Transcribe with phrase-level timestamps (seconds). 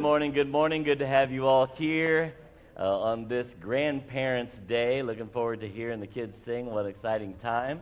[0.00, 0.82] Good morning, good morning.
[0.82, 2.32] Good to have you all here
[2.78, 5.02] uh, on this Grandparents' Day.
[5.02, 6.64] Looking forward to hearing the kids sing.
[6.64, 7.80] What an exciting time.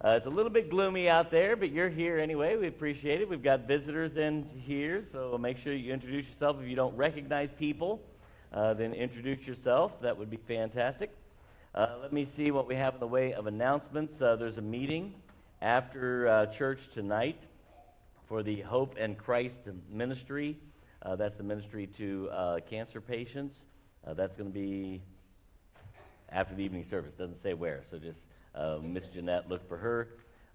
[0.00, 2.54] Uh, it's a little bit gloomy out there, but you're here anyway.
[2.54, 3.28] We appreciate it.
[3.28, 6.58] We've got visitors in here, so make sure you introduce yourself.
[6.60, 8.00] If you don't recognize people,
[8.54, 9.90] uh, then introduce yourself.
[10.02, 11.10] That would be fantastic.
[11.74, 14.12] Uh, let me see what we have in the way of announcements.
[14.22, 15.14] Uh, there's a meeting
[15.60, 17.40] after uh, church tonight
[18.28, 19.56] for the Hope and Christ
[19.92, 20.56] Ministry.
[21.02, 23.54] Uh, that's the ministry to uh, cancer patients.
[24.06, 25.02] Uh, that's going to be
[26.30, 27.12] after the evening service.
[27.18, 28.18] Doesn't say where, so just
[28.54, 30.08] uh, Miss Jeanette, look for her.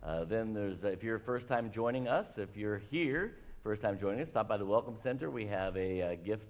[0.03, 4.21] Uh, then there's, if you're first time joining us, if you're here, first time joining
[4.21, 5.31] us, stop by the Welcome Center.
[5.31, 6.45] We have a uh, gift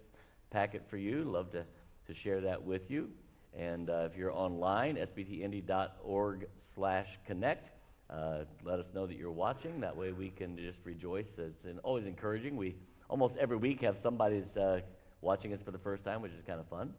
[0.51, 1.23] packet for you.
[1.23, 1.63] Love to,
[2.07, 3.09] to share that with you.
[3.57, 7.69] And if you're online, sbtindy.org slash connect.
[8.09, 9.79] Uh, let us know that you're watching.
[9.79, 11.25] That way we can just rejoice.
[11.37, 12.55] It's always encouraging.
[12.55, 12.75] We
[13.09, 14.79] almost every week have somebody that's uh,
[15.21, 16.93] watching us for the first time, which is kind of fun.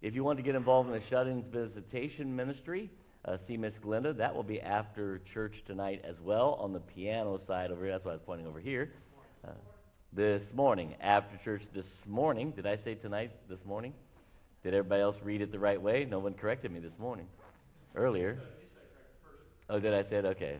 [0.00, 2.90] If you want to get involved in the Shut-ins Visitation Ministry,
[3.24, 4.16] uh, see Miss Glenda.
[4.16, 7.92] That will be after church tonight as well on the piano side over here.
[7.92, 8.92] That's why I was pointing over here.
[9.46, 9.50] Uh,
[10.12, 12.52] this morning, after church this morning.
[12.52, 13.92] Did I say tonight, this morning?
[14.62, 16.06] Did everybody else read it the right way?
[16.08, 17.26] No one corrected me this morning.
[17.94, 18.38] Earlier.
[19.68, 20.24] Oh, did I say it?
[20.24, 20.58] Okay.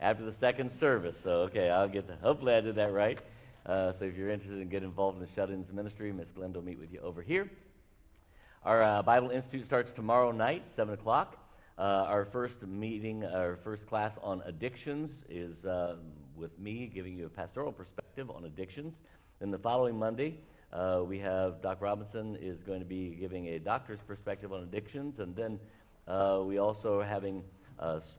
[0.00, 1.14] After the second service.
[1.24, 3.18] So, okay, I'll get the, hopefully I did that right.
[3.66, 6.62] Uh, so if you're interested in getting involved in the shut-ins ministry, Miss Glenda will
[6.62, 7.50] meet with you over here.
[8.64, 11.36] Our uh, Bible Institute starts tomorrow night, 7 o'clock.
[11.78, 15.96] Uh, our first meeting, our first class on addictions is uh,
[16.36, 18.94] with me giving you a pastoral perspective on addictions.
[19.40, 20.36] Then the following Monday,
[20.72, 25.14] uh, we have Doc Robinson is going to be giving a doctor's perspective on addictions.
[25.18, 25.58] And then
[26.08, 27.42] uh, we also are having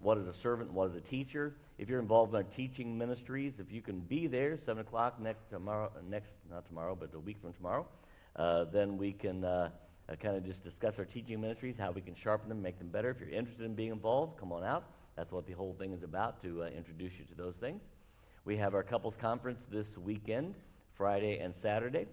[0.02, 1.54] what is a servant, what is a teacher.
[1.82, 5.50] If you're involved in our teaching ministries, if you can be there, 7 o'clock next
[5.50, 7.88] tomorrow, next, not tomorrow, but a week from tomorrow,
[8.36, 9.70] uh, then we can uh,
[10.08, 12.90] uh kind of just discuss our teaching ministries, how we can sharpen them, make them
[12.90, 13.10] better.
[13.10, 14.84] If you're interested in being involved, come on out.
[15.18, 17.82] That's what the whole thing is about, to uh, introduce you to those things.
[18.46, 20.54] We have our couples conference this weekend,
[20.96, 22.06] Friday and Saturday.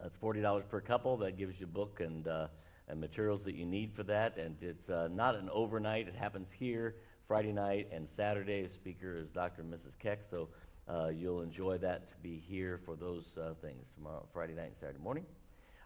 [0.00, 1.16] That's $40 per couple.
[1.16, 2.46] That gives you a book and uh,
[2.86, 4.36] and materials that you need for that.
[4.36, 6.06] And it's uh, not an overnight.
[6.06, 6.94] It happens here
[7.26, 8.68] Friday night and Saturday.
[8.74, 9.62] Speaker is Dr.
[9.62, 9.98] and Mrs.
[9.98, 10.48] Keck, so
[10.88, 14.74] uh, you'll enjoy that to be here for those uh, things tomorrow, Friday night and
[14.78, 15.24] Saturday morning.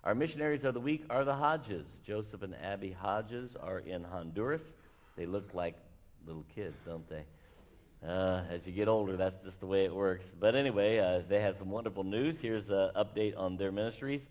[0.02, 1.87] Our missionaries of the week are the Hodges.
[2.05, 4.62] Joseph and Abby Hodges are in Honduras.
[5.17, 5.76] They look like
[6.26, 7.23] little kids, don't they?
[8.06, 10.25] Uh, as you get older, that's just the way it works.
[10.40, 12.37] But anyway, uh, they have some wonderful news.
[12.40, 14.23] Here's an update on their ministries.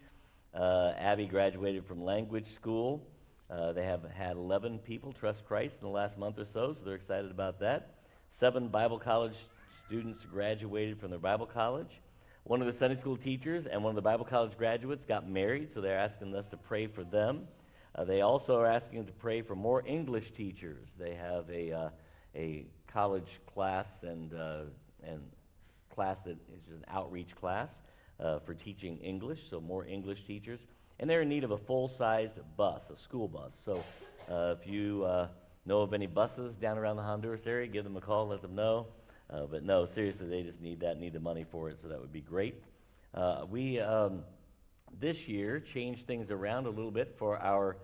[0.54, 3.02] Uh, Abby graduated from language school.
[3.50, 6.86] Uh, they have had 11 people trust Christ in the last month or so, so
[6.86, 7.96] they're excited about that.
[8.40, 9.36] Seven Bible college
[9.88, 12.02] students graduated from their Bible college.
[12.44, 15.70] One of the Sunday school teachers and one of the Bible college graduates got married,
[15.74, 17.48] so they're asking us to pray for them.
[17.96, 20.86] Uh, they also are asking to pray for more English teachers.
[21.00, 21.90] They have a, uh,
[22.36, 24.62] a college class and, uh,
[25.04, 25.22] and
[25.94, 27.70] class that is an outreach class
[28.20, 30.60] uh, for teaching English, so more English teachers.
[31.00, 33.52] And they're in need of a full sized bus, a school bus.
[33.66, 33.84] So
[34.32, 35.28] uh, if you uh,
[35.66, 38.56] know of any buses down around the Honduras area, give them a call, let them
[38.56, 38.88] know.
[39.30, 42.00] Uh, but no, seriously, they just need that, need the money for it, so that
[42.00, 42.56] would be great.
[43.14, 44.22] Uh, we, um,
[45.02, 47.78] this year, changed things around a little bit for our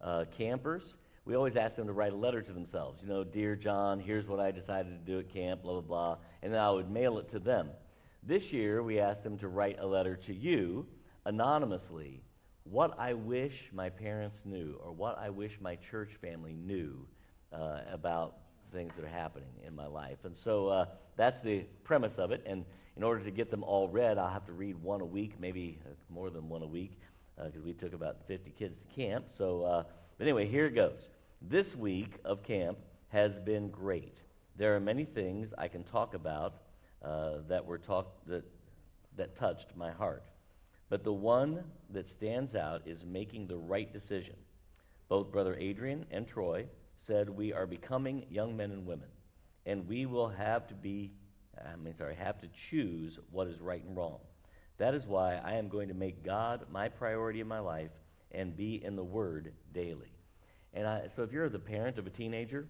[0.00, 0.82] uh, campers.
[1.24, 2.98] We always ask them to write a letter to themselves.
[3.02, 6.16] You know, Dear John, here's what I decided to do at camp, blah, blah, blah.
[6.42, 7.68] And then I would mail it to them.
[8.26, 10.86] This year, we asked them to write a letter to you
[11.26, 12.22] anonymously
[12.70, 17.06] what I wish my parents knew or what I wish my church family knew
[17.52, 18.36] uh, about
[18.72, 20.18] things that are happening in my life.
[20.24, 20.84] And so uh,
[21.16, 22.42] that's the premise of it.
[22.46, 22.64] And
[22.96, 25.78] in order to get them all read, I'll have to read one a week, maybe
[25.86, 26.98] uh, more than one a week,
[27.36, 29.24] because uh, we took about 50 kids to camp.
[29.38, 29.82] So, uh,
[30.18, 30.98] but anyway, here it goes.
[31.40, 32.78] This week of camp
[33.08, 34.14] has been great.
[34.56, 36.54] There are many things I can talk about
[37.04, 38.44] uh, that were talked that
[39.16, 40.24] that touched my heart.
[40.88, 44.36] But the one that stands out is making the right decision.
[45.08, 46.66] Both Brother Adrian and Troy
[47.06, 49.08] said we are becoming young men and women,
[49.66, 51.12] and we will have to be,
[51.58, 54.18] I mean, sorry, have to choose what is right and wrong.
[54.78, 57.90] That is why I am going to make God my priority in my life
[58.32, 60.12] and be in the Word daily.
[60.74, 62.66] And I, so if you're the parent of a teenager,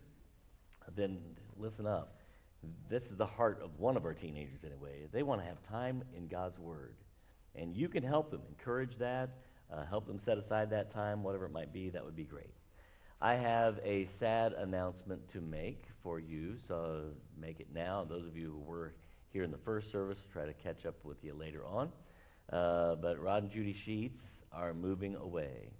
[0.97, 1.19] then
[1.59, 2.19] listen up
[2.91, 5.07] this is the heart of one of our teenagers anyway.
[5.13, 6.95] They want to have time in God's Word.
[7.55, 9.31] And you can help them, encourage that,
[9.73, 12.51] uh, help them set aside that time, whatever it might be, that would be great.
[13.21, 17.07] I have a sad announcement to make for you, so
[17.41, 18.07] make it now.
[18.09, 18.95] Those of you who were
[19.33, 21.91] here in the first service, try to catch up with you later on.
[22.53, 24.21] Uh, but Rod and Judy Sheets
[24.53, 25.71] are moving away.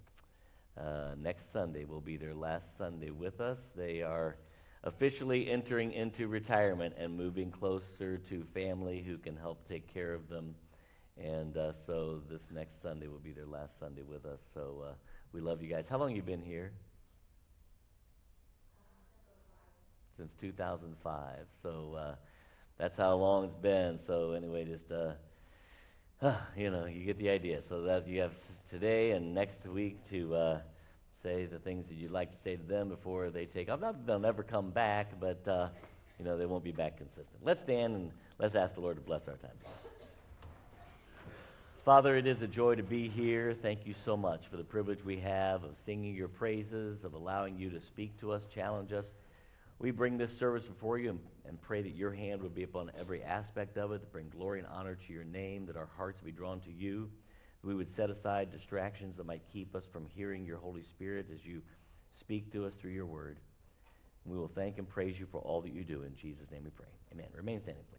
[0.77, 3.57] Uh, next Sunday will be their last Sunday with us.
[3.75, 4.35] They are
[4.83, 10.29] officially entering into retirement and moving closer to family who can help take care of
[10.29, 10.55] them.
[11.19, 14.39] And uh, so this next Sunday will be their last Sunday with us.
[14.53, 14.93] So uh,
[15.33, 15.85] we love you guys.
[15.89, 16.71] How long you been here?
[20.17, 21.37] Since 2005.
[21.61, 22.15] So uh,
[22.77, 23.99] that's how long it's been.
[24.07, 27.61] So anyway, just uh, you know, you get the idea.
[27.67, 28.31] So that you have
[28.69, 30.59] today and next week to uh,
[31.21, 33.81] say the things that you'd like to say to them before they take off.
[33.81, 35.69] Not they'll never come back, but uh,
[36.17, 37.27] you know they won't be back consistent.
[37.43, 39.88] Let's stand and let's ask the Lord to bless our time.
[41.85, 43.55] Father, it is a joy to be here.
[43.61, 47.57] Thank you so much for the privilege we have of singing your praises, of allowing
[47.57, 49.05] you to speak to us, challenge us.
[49.79, 51.17] We bring this service before you
[51.47, 54.59] and, pray that your hand would be upon every aspect of it, to bring glory
[54.59, 57.09] and honor to your name, that our hearts be drawn to you.
[57.63, 61.45] We would set aside distractions that might keep us from hearing your Holy Spirit as
[61.45, 61.61] you
[62.19, 63.37] speak to us through your word.
[64.25, 66.03] we will thank and praise you for all that you do.
[66.03, 66.85] In Jesus' name we pray.
[67.13, 67.27] Amen.
[67.35, 67.98] Remain standing, please.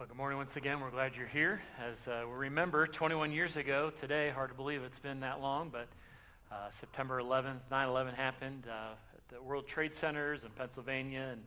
[0.00, 0.80] Well, good morning once again.
[0.80, 1.60] We're glad you're here.
[1.78, 5.68] As uh, we remember, 21 years ago today, hard to believe it's been that long,
[5.68, 5.88] but
[6.50, 11.42] uh, September 11th, 9 11 happened uh, at the World Trade Centers in Pennsylvania and,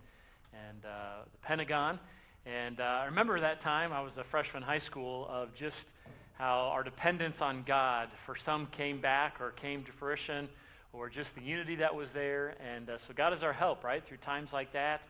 [0.53, 1.99] and uh, the Pentagon.
[2.45, 5.87] And uh, I remember that time, I was a freshman in high school, of just
[6.33, 10.47] how our dependence on God for some came back or came to fruition,
[10.91, 12.53] or just the unity that was there.
[12.63, 14.05] And uh, so God is our help, right?
[14.07, 15.01] Through times like that,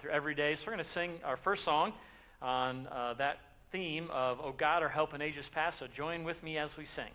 [0.00, 0.56] through every day.
[0.56, 1.92] So we're going to sing our first song
[2.40, 3.38] on uh, that
[3.72, 5.78] theme of, Oh God, our help in ages past.
[5.78, 7.10] So join with me as we sing.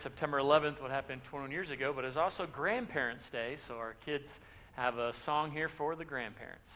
[0.00, 4.24] September 11th, what happened 21 years ago, but it's also Grandparents' Day, so our kids
[4.72, 6.70] have a song here for the grandparents.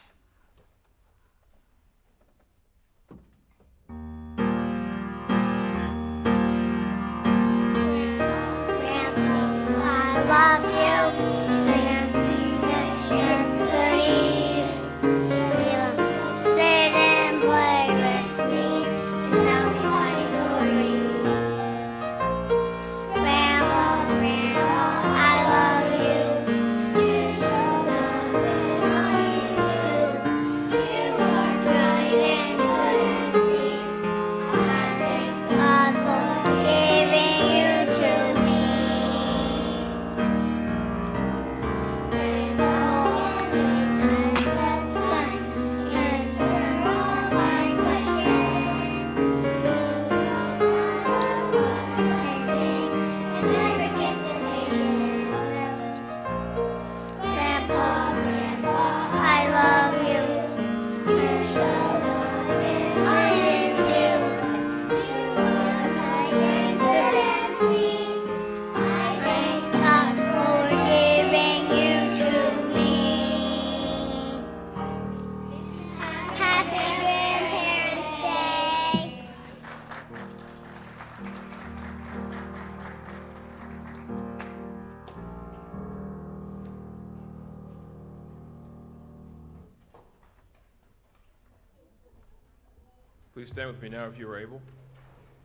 [93.86, 94.60] Me now if you are able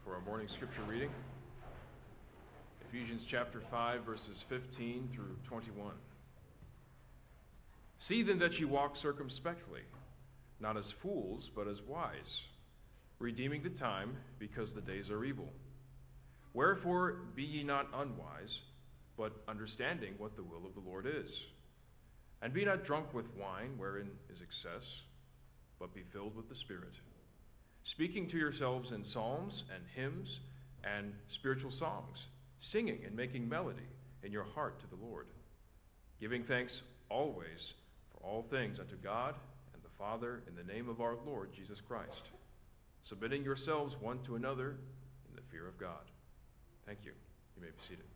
[0.04, 1.12] for our morning scripture reading.
[2.90, 5.92] Ephesians chapter 5, verses 15 through 21.
[8.00, 9.82] See then that ye walk circumspectly,
[10.60, 12.42] not as fools, but as wise,
[13.20, 15.54] redeeming the time, because the days are evil.
[16.56, 18.62] Wherefore be ye not unwise,
[19.18, 21.46] but understanding what the will of the Lord is.
[22.42, 25.04] And be not drunk with wine, wherein is excess,
[25.80, 26.96] but be filled with the Spirit,
[27.84, 30.40] speaking to yourselves in psalms and hymns
[30.84, 32.28] and spiritual songs,
[32.60, 33.88] singing and making melody
[34.24, 35.28] in your heart to the Lord,
[36.20, 37.74] giving thanks always
[38.12, 39.36] for all things unto God
[39.74, 42.30] and the Father in the name of our Lord Jesus Christ,
[43.04, 44.78] submitting yourselves one to another
[45.28, 46.12] in the fear of God.
[46.86, 47.12] Thank you.
[47.56, 48.11] You may be seated.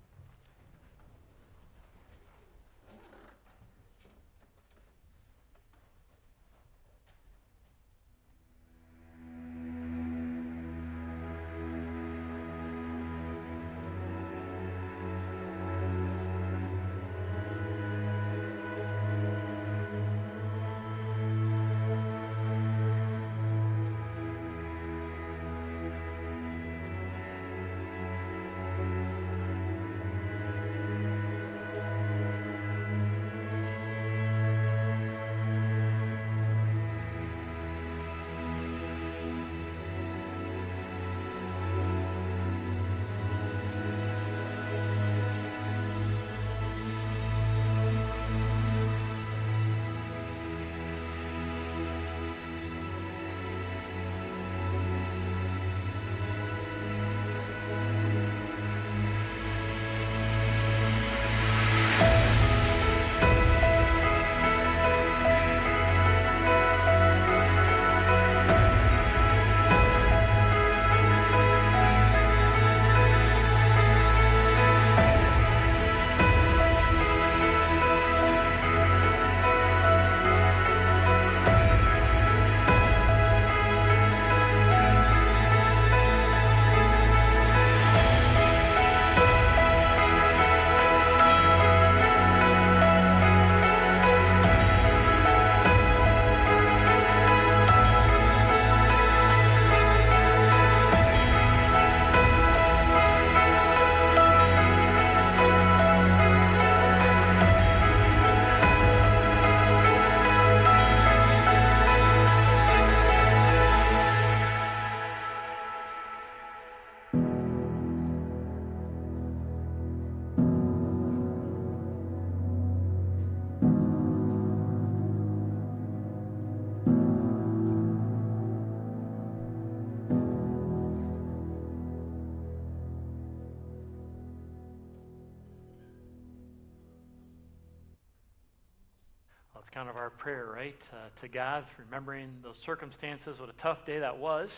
[139.75, 140.79] Kind of our prayer, right?
[140.93, 144.49] Uh, to God, remembering those circumstances, what a tough day that was,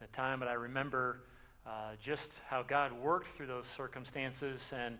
[0.00, 1.18] the time, but I remember
[1.66, 4.60] uh, just how God worked through those circumstances.
[4.70, 4.98] And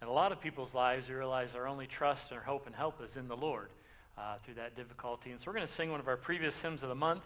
[0.00, 2.74] in a lot of people's lives, they realize our only trust and our hope and
[2.74, 3.68] help is in the Lord
[4.16, 5.30] uh, through that difficulty.
[5.30, 7.22] And so we're going to sing one of our previous hymns of the month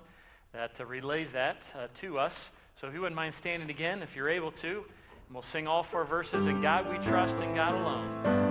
[0.52, 2.34] that uh, relays that uh, to us.
[2.80, 5.86] So if you wouldn't mind standing again, if you're able to, and we'll sing all
[5.92, 6.46] four verses.
[6.46, 8.45] In God we trust, in God alone.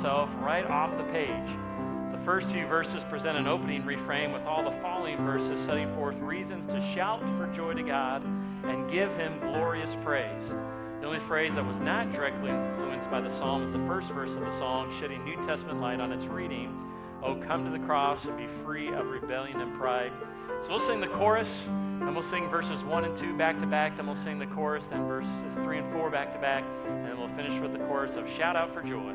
[0.00, 1.28] Itself right off the page.
[1.28, 6.16] The first few verses present an opening refrain with all the following verses setting forth
[6.20, 10.48] reasons to shout for joy to God and give Him glorious praise.
[11.00, 14.30] The only phrase that was not directly influenced by the psalm is the first verse
[14.30, 16.72] of the song, shedding New Testament light on its reading.
[17.22, 20.12] Oh, come to the cross and be free of rebellion and pride.
[20.62, 23.98] So we'll sing the chorus, and we'll sing verses 1 and 2 back to back,
[23.98, 27.18] then we'll sing the chorus, then verses 3 and 4 back to back, and then
[27.18, 29.14] we'll finish with the chorus of Shout Out for Joy.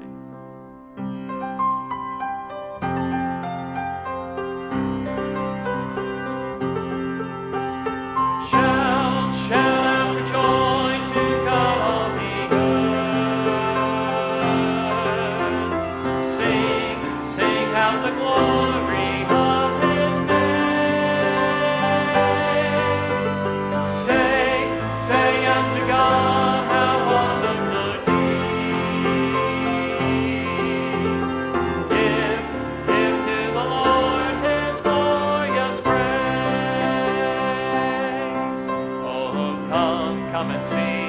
[40.36, 41.05] Come, and see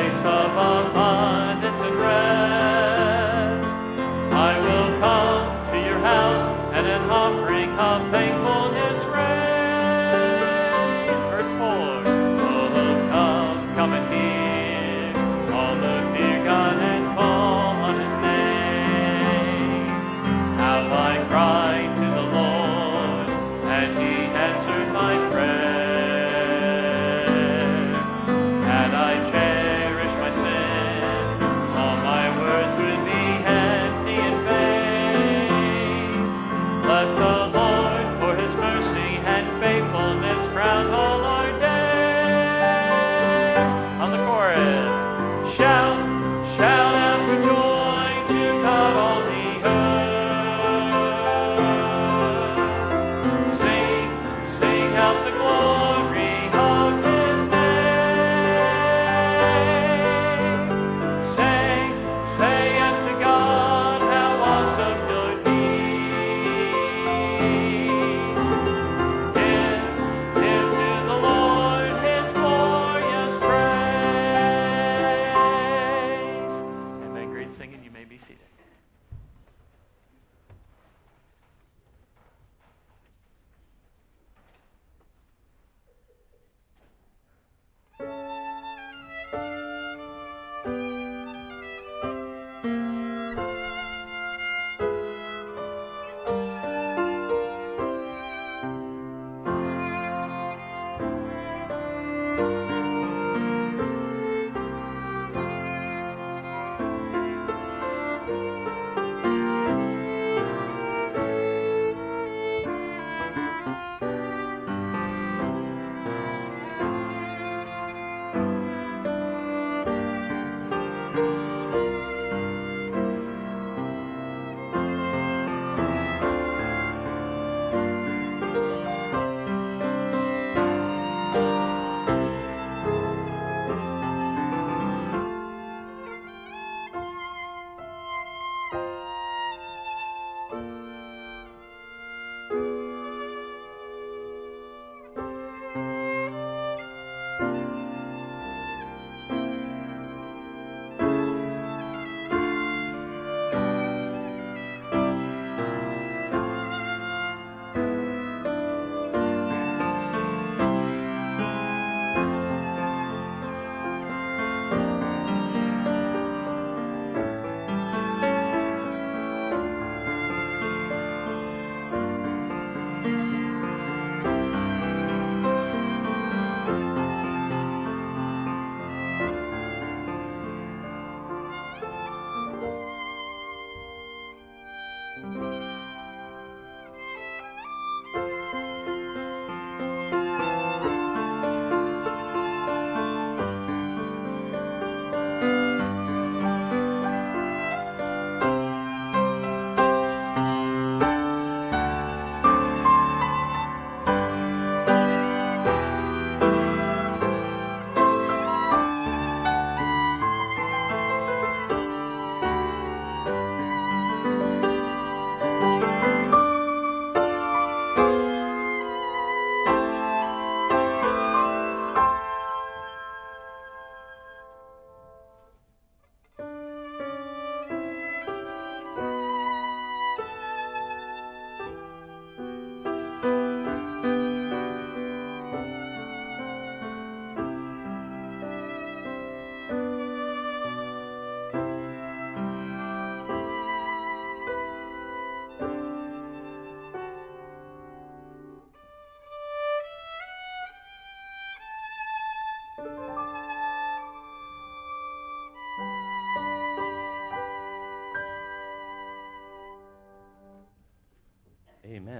[0.00, 0.99] Christ above.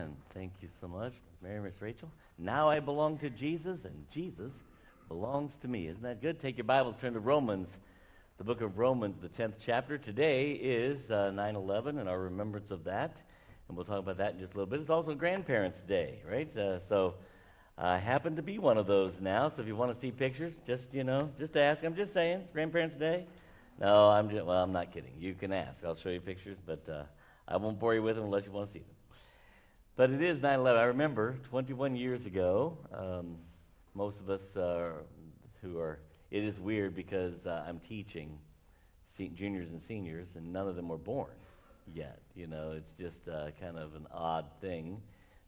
[0.01, 0.17] Amen.
[0.33, 2.09] Thank you so much, Mary, Miss Rachel.
[2.39, 4.51] Now I belong to Jesus, and Jesus
[5.09, 5.89] belongs to me.
[5.89, 6.41] Isn't that good?
[6.41, 7.69] Take your Bibles, turn to Romans,
[8.39, 9.99] the book of Romans, the 10th chapter.
[9.99, 13.15] Today is uh, 9 11 and our remembrance of that.
[13.69, 14.81] And we'll talk about that in just a little bit.
[14.81, 16.57] It's also Grandparents' Day, right?
[16.57, 17.15] Uh, so
[17.77, 19.53] I happen to be one of those now.
[19.55, 21.85] So if you want to see pictures, just, you know, just ask.
[21.85, 23.27] I'm just saying, it's Grandparents' Day.
[23.79, 25.13] No, I'm just, well, I'm not kidding.
[25.19, 25.77] You can ask.
[25.85, 27.03] I'll show you pictures, but uh,
[27.47, 28.95] I won't bore you with them unless you want to see them.
[30.01, 30.81] But it is 9 11.
[30.81, 33.37] I remember 21 years ago, um,
[33.95, 34.41] most of us
[35.61, 35.99] who are,
[36.31, 38.39] it is weird because uh, I'm teaching
[39.19, 41.35] juniors and seniors, and none of them were born
[41.95, 42.23] yet.
[42.35, 45.03] You know, it's just uh, kind of an odd thing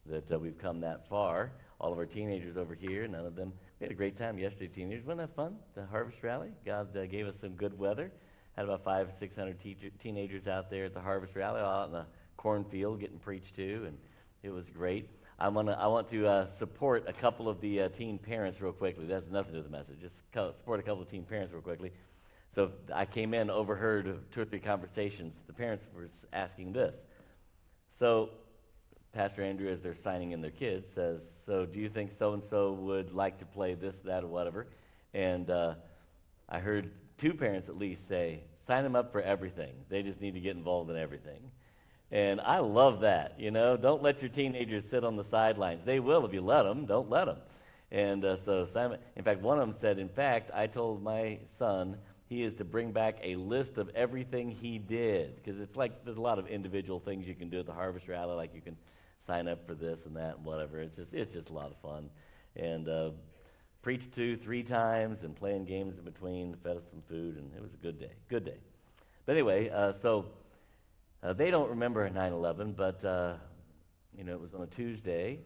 [0.05, 1.53] that uh, we've come that far.
[1.81, 3.55] All of our teenagers over here, none of them.
[3.81, 5.07] We had a great time yesterday, teenagers.
[5.07, 5.57] Wasn't that fun?
[5.75, 6.51] The harvest rally.
[6.67, 8.13] God uh, gave us some good weather.
[8.55, 9.57] Had about five, six hundred
[10.03, 12.05] teenagers out there at the harvest rally, all out in the
[12.37, 13.97] cornfield getting preached to, and
[14.43, 15.09] it was great.
[15.39, 18.61] I want to I want to uh, support a couple of the uh, teen parents
[18.61, 19.07] real quickly.
[19.07, 20.01] That's nothing to the message.
[20.01, 21.93] Just support a couple of teen parents real quickly.
[22.55, 25.33] So I came in, overheard two or three conversations.
[25.47, 26.95] The parents were asking this.
[27.99, 28.31] So
[29.15, 32.43] Pastor Andrew, as they're signing in their kids, says, "So do you think so and
[32.51, 34.67] so would like to play this, that, or whatever?"
[35.15, 35.75] And uh,
[36.49, 39.73] I heard two parents at least say, "Sign them up for everything.
[39.89, 41.41] They just need to get involved in everything."
[42.13, 43.41] And I love that.
[43.41, 45.81] You know, don't let your teenagers sit on the sidelines.
[45.85, 46.87] They will if you let them.
[46.87, 47.39] Don't let them.
[47.91, 51.39] And uh, so Simon, in fact, one of them said, "In fact, I told my
[51.59, 51.97] son."
[52.33, 55.37] he is to bring back a list of everything he did.
[55.37, 58.09] Because it's like there's a lot of individual things you can do at the harvest
[58.09, 58.75] rally, like you can
[59.27, 60.81] sign up for this and that and whatever.
[60.81, 62.09] It's just it's just a lot of fun.
[62.57, 63.11] And uh,
[63.83, 67.61] preached to three times and playing games in between, fed us some food, and it
[67.61, 68.13] was a good day.
[68.31, 68.57] Good day.
[69.27, 70.27] But anyway, uh, so
[71.23, 73.35] uh, they don't remember 9/11, but uh,
[74.17, 75.39] you know it was on a Tuesday.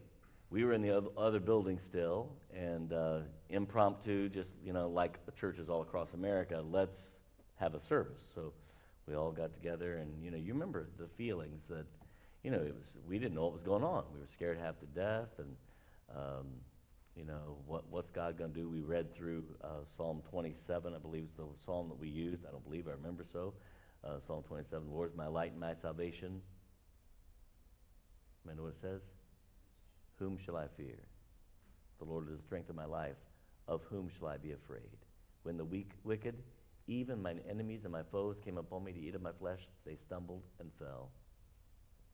[0.49, 3.19] We were in the other building still, and uh,
[3.51, 6.97] impromptu, just you know, like churches all across America, let's
[7.57, 8.21] have a service.
[8.35, 8.53] So
[9.09, 11.85] we all got together, and you know, you remember the feelings that,
[12.43, 14.05] you know, it was we didn't know what was going on.
[14.15, 15.57] We were scared half to death, and
[16.17, 16.47] um,
[17.17, 18.69] you know, what what's God going to do?
[18.69, 22.47] We read through uh, Psalm 27, I believe is the psalm that we used.
[22.47, 23.53] I don't believe I remember so.
[24.07, 26.41] Uh, psalm 27, Lord is my light and my salvation.
[28.45, 29.01] Remember what it says?
[30.21, 30.99] Whom shall I fear?
[31.99, 33.17] The Lord is the strength of my life.
[33.67, 34.97] Of whom shall I be afraid?
[35.43, 36.37] When the weak, wicked,
[36.87, 39.97] even mine enemies and my foes came upon me to eat of my flesh, they
[40.07, 41.11] stumbled and fell.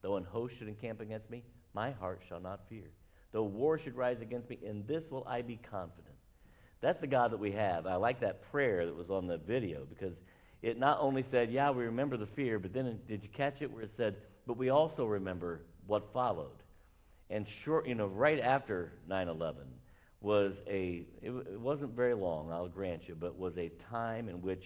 [0.01, 1.43] Though an host should encamp against me,
[1.75, 2.89] my heart shall not fear.
[3.33, 6.15] Though war should rise against me, in this will I be confident.
[6.81, 7.85] That's the God that we have.
[7.85, 10.15] I like that prayer that was on the video because
[10.63, 13.71] it not only said, Yeah, we remember the fear, but then did you catch it
[13.71, 14.15] where it said,
[14.47, 16.63] But we also remember what followed?
[17.29, 19.63] And short, you know, right after 9 11
[20.21, 24.41] was a, it, it, wasn't very long, I'll grant you, but was a time in
[24.41, 24.63] which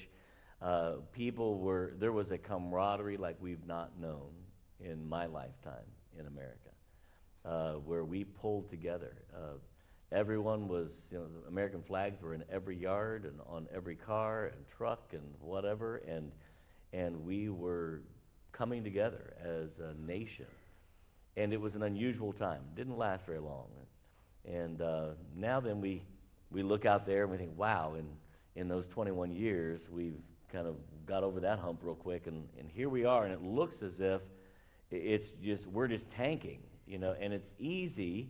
[0.62, 4.30] uh, people were, there was a camaraderie like we've not known
[4.80, 5.88] in my lifetime
[6.20, 6.70] in America,
[7.44, 9.16] uh, where we pulled together.
[9.36, 9.58] Uh,
[10.12, 14.66] everyone was, you know, American flags were in every yard and on every car and
[14.78, 16.32] truck and whatever, and,
[16.94, 18.02] and we were
[18.52, 20.46] coming together as a nation
[21.38, 22.62] and it was an unusual time.
[22.74, 23.68] It didn't last very long.
[24.44, 26.02] And uh, now then we,
[26.52, 28.08] we look out there and we think, wow, in,
[28.60, 30.18] in those 21 years, we've
[30.52, 32.26] kind of got over that hump real quick.
[32.26, 34.22] And, and here we are, and it looks as if
[34.90, 38.30] it's just, we're just tanking, you know, and it's easy,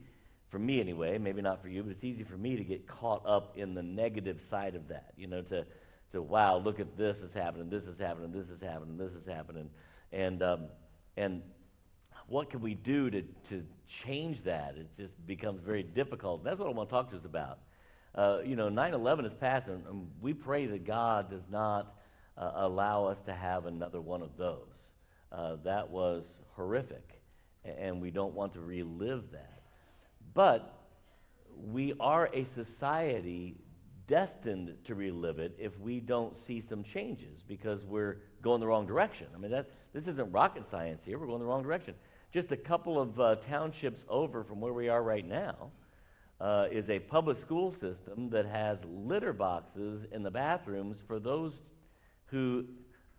[0.49, 3.25] for me anyway, maybe not for you, but it's easy for me to get caught
[3.25, 5.65] up in the negative side of that, you know, to,
[6.13, 9.27] to wow, look at this is happening, this is happening, this is happening, this is
[9.27, 9.69] happening.
[10.13, 10.65] And, um,
[11.17, 11.41] and
[12.27, 13.63] what can we do to, to
[14.05, 14.75] change that?
[14.77, 16.43] It just becomes very difficult.
[16.43, 17.59] That's what I want to talk to us about.
[18.15, 21.93] Uh, you know, 9 11 is passed, and, and, we pray that God does not
[22.37, 24.65] uh, allow us to have another one of those.
[25.31, 26.23] Uh, that was
[26.55, 27.03] horrific,
[27.63, 29.56] and we don't want to relive that.
[30.37, 30.73] But
[31.73, 33.57] we are a society
[34.07, 38.87] destined to relive it if we don't see some changes because we're going the wrong
[38.87, 39.27] direction.
[39.35, 41.19] I mean, that, this isn't rocket science here.
[41.19, 41.93] We're going the wrong direction
[42.33, 45.71] just a couple of uh, townships over from where we are right now,
[46.39, 51.53] uh, is a public school system that has litter boxes in the bathrooms for those
[52.27, 52.65] who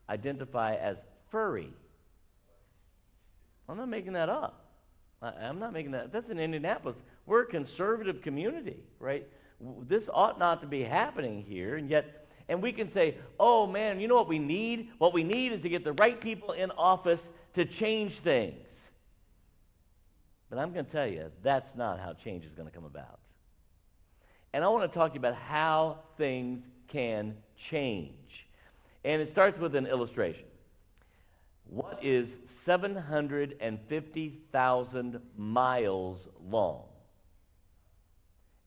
[0.09, 0.97] identify as
[1.31, 1.73] furry.
[3.69, 4.67] I'm not making that up.
[5.21, 6.13] I, I'm not making that.
[6.13, 6.97] That's in Indianapolis.
[7.29, 9.25] We're a conservative community, right?
[9.87, 14.01] This ought not to be happening here, and yet, and we can say, oh man,
[14.01, 14.88] you know what we need?
[14.97, 17.21] What we need is to get the right people in office
[17.55, 18.64] to change things.
[20.49, 23.18] But I'm going to tell you, that's not how change is going to come about.
[24.55, 27.37] And I want to talk to you about how things can
[27.70, 28.14] change.
[29.05, 30.47] And it starts with an illustration.
[31.68, 32.26] What is
[32.64, 36.18] 750,000 miles
[36.49, 36.88] long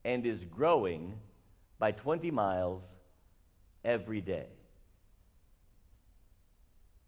[0.03, 1.13] and is growing
[1.79, 2.83] by 20 miles
[3.83, 4.47] every day?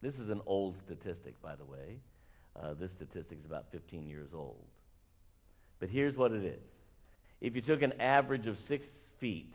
[0.02, 2.00] This is an old statistic, by the way.
[2.62, 4.64] Uh, this statistic is about 15 years old.
[5.80, 6.62] But here's what it is
[7.42, 8.86] if you took an average of six
[9.20, 9.54] feet,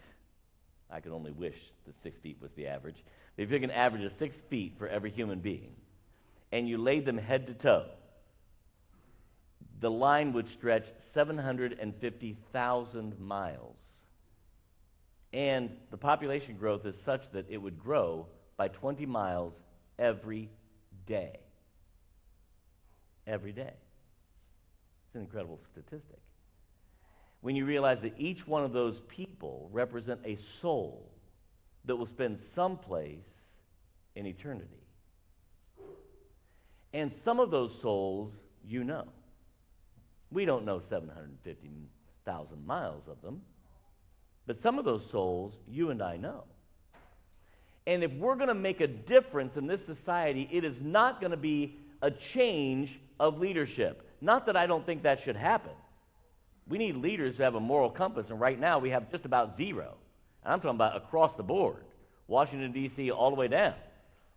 [0.91, 2.97] I could only wish that six feet was the average.
[3.37, 5.73] But if you took an average of six feet for every human being,
[6.51, 7.87] and you laid them head to toe,
[9.81, 13.77] the line would stretch 750,000 miles.
[15.33, 18.27] And the population growth is such that it would grow
[18.57, 19.55] by 20 miles
[19.99, 20.51] every
[21.07, 21.39] day.
[23.27, 23.75] Every day.
[25.07, 26.19] It's an incredible statistic.
[27.41, 31.13] When you realize that each one of those people represent a soul
[31.85, 33.19] that will spend someplace
[34.17, 34.83] in eternity.
[36.93, 38.33] And some of those souls
[38.67, 39.05] you know.
[40.31, 43.43] We don't know 750,000 miles of them,
[44.47, 46.45] but some of those souls you and I know.
[47.87, 51.31] And if we're going to make a difference in this society, it is not going
[51.31, 54.07] to be a change of leadership.
[54.21, 55.73] Not that I don't think that should happen.
[56.69, 59.57] We need leaders who have a moral compass, and right now we have just about
[59.57, 59.95] zero.
[60.45, 61.85] And I'm talking about across the board,
[62.27, 63.75] Washington, D.C., all the way down.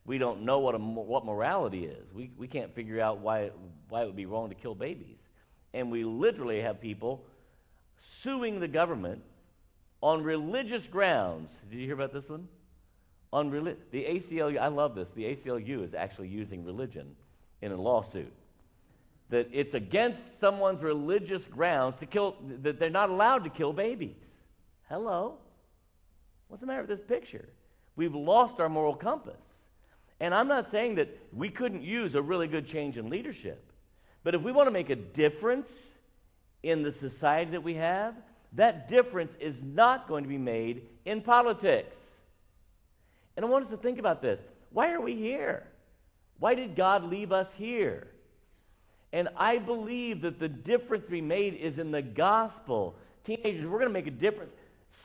[0.05, 2.05] We don't know what, a, what morality is.
[2.13, 3.51] We, we can't figure out why
[3.89, 5.17] why it would be wrong to kill babies.
[5.73, 7.23] And we literally have people
[8.21, 9.21] suing the government
[10.01, 11.49] on religious grounds.
[11.69, 12.47] Did you hear about this one?
[13.33, 14.59] on reli- the ACLU.
[14.59, 15.07] I love this.
[15.15, 17.15] The ACLU is actually using religion
[17.61, 18.31] in a lawsuit.
[19.29, 24.17] That it's against someone's religious grounds to kill, that they're not allowed to kill babies.
[24.89, 25.35] Hello?
[26.49, 27.47] What's the matter with this picture?
[27.95, 29.39] We've lost our moral compass.
[30.19, 33.63] And I'm not saying that we couldn't use a really good change in leadership.
[34.23, 35.67] But if we want to make a difference
[36.63, 38.13] in the society that we have,
[38.53, 41.95] that difference is not going to be made in politics.
[43.35, 44.39] And I want us to think about this.
[44.71, 45.63] Why are we here?
[46.39, 48.07] Why did God leave us here?
[49.13, 52.95] And I believe that the difference we made is in the gospel.
[53.25, 54.51] Teenagers, we're going to make a difference.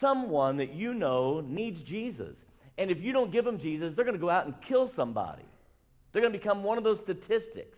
[0.00, 2.36] Someone that you know needs Jesus.
[2.78, 5.42] And if you don't give them Jesus, they're going to go out and kill somebody.
[6.12, 7.76] They're going to become one of those statistics.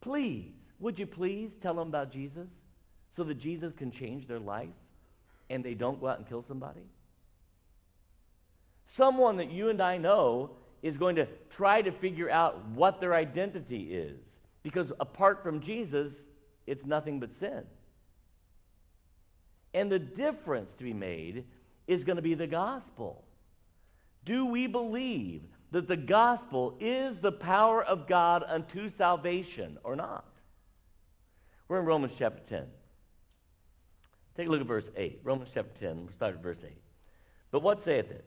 [0.00, 2.46] Please, would you please tell them about Jesus
[3.16, 4.68] so that Jesus can change their life
[5.50, 6.80] and they don't go out and kill somebody?
[8.96, 10.50] Someone that you and I know
[10.82, 11.26] is going to
[11.56, 14.16] try to figure out what their identity is.
[14.62, 16.12] Because apart from Jesus,
[16.66, 17.62] it's nothing but sin.
[19.72, 21.44] And the difference to be made
[21.86, 23.22] is going to be the gospel.
[24.24, 25.42] Do we believe
[25.72, 30.24] that the gospel is the power of God unto salvation or not?
[31.68, 32.64] We're in Romans chapter 10.
[34.36, 35.20] Take a look at verse 8.
[35.22, 36.72] Romans chapter 10, we'll start at verse 8.
[37.50, 38.24] But what saith it?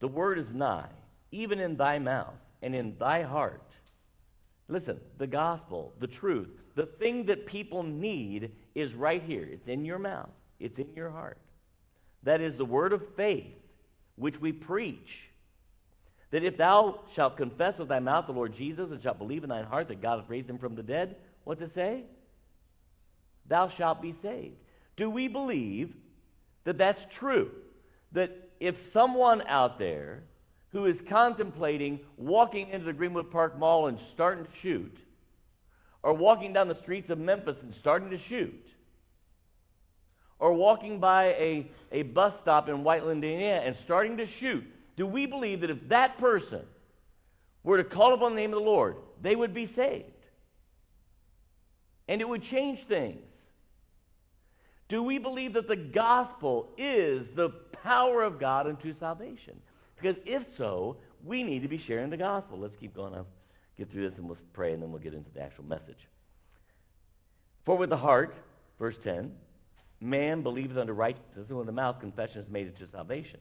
[0.00, 0.88] The word is nigh,
[1.30, 3.62] even in thy mouth and in thy heart.
[4.68, 9.46] Listen, the gospel, the truth, the thing that people need is right here.
[9.50, 11.38] It's in your mouth, it's in your heart.
[12.22, 13.52] That is the word of faith
[14.16, 15.08] which we preach.
[16.32, 19.50] That if thou shalt confess with thy mouth the Lord Jesus and shalt believe in
[19.50, 22.04] thine heart that God hath raised him from the dead, what to say?
[23.46, 24.56] Thou shalt be saved.
[24.96, 25.92] Do we believe
[26.64, 27.50] that that's true?
[28.12, 28.30] That
[28.60, 30.22] if someone out there
[30.70, 34.96] who is contemplating walking into the Greenwood Park Mall and starting to shoot,
[36.02, 38.66] or walking down the streets of Memphis and starting to shoot,
[40.38, 44.64] or walking by a, a bus stop in Whiteland, Indiana and starting to shoot,
[44.96, 46.62] do we believe that if that person
[47.64, 50.06] were to call upon the name of the Lord, they would be saved?
[52.08, 53.22] And it would change things.
[54.88, 57.50] Do we believe that the gospel is the
[57.82, 59.58] power of God unto salvation?
[59.96, 62.58] Because if so, we need to be sharing the gospel.
[62.58, 63.14] Let's keep going.
[63.14, 63.26] I'll
[63.78, 66.08] get through this and we'll pray and then we'll get into the actual message.
[67.64, 68.34] For with the heart,
[68.78, 69.32] verse 10,
[70.00, 73.38] man believeth unto righteousness, and with the mouth confession is made unto salvation.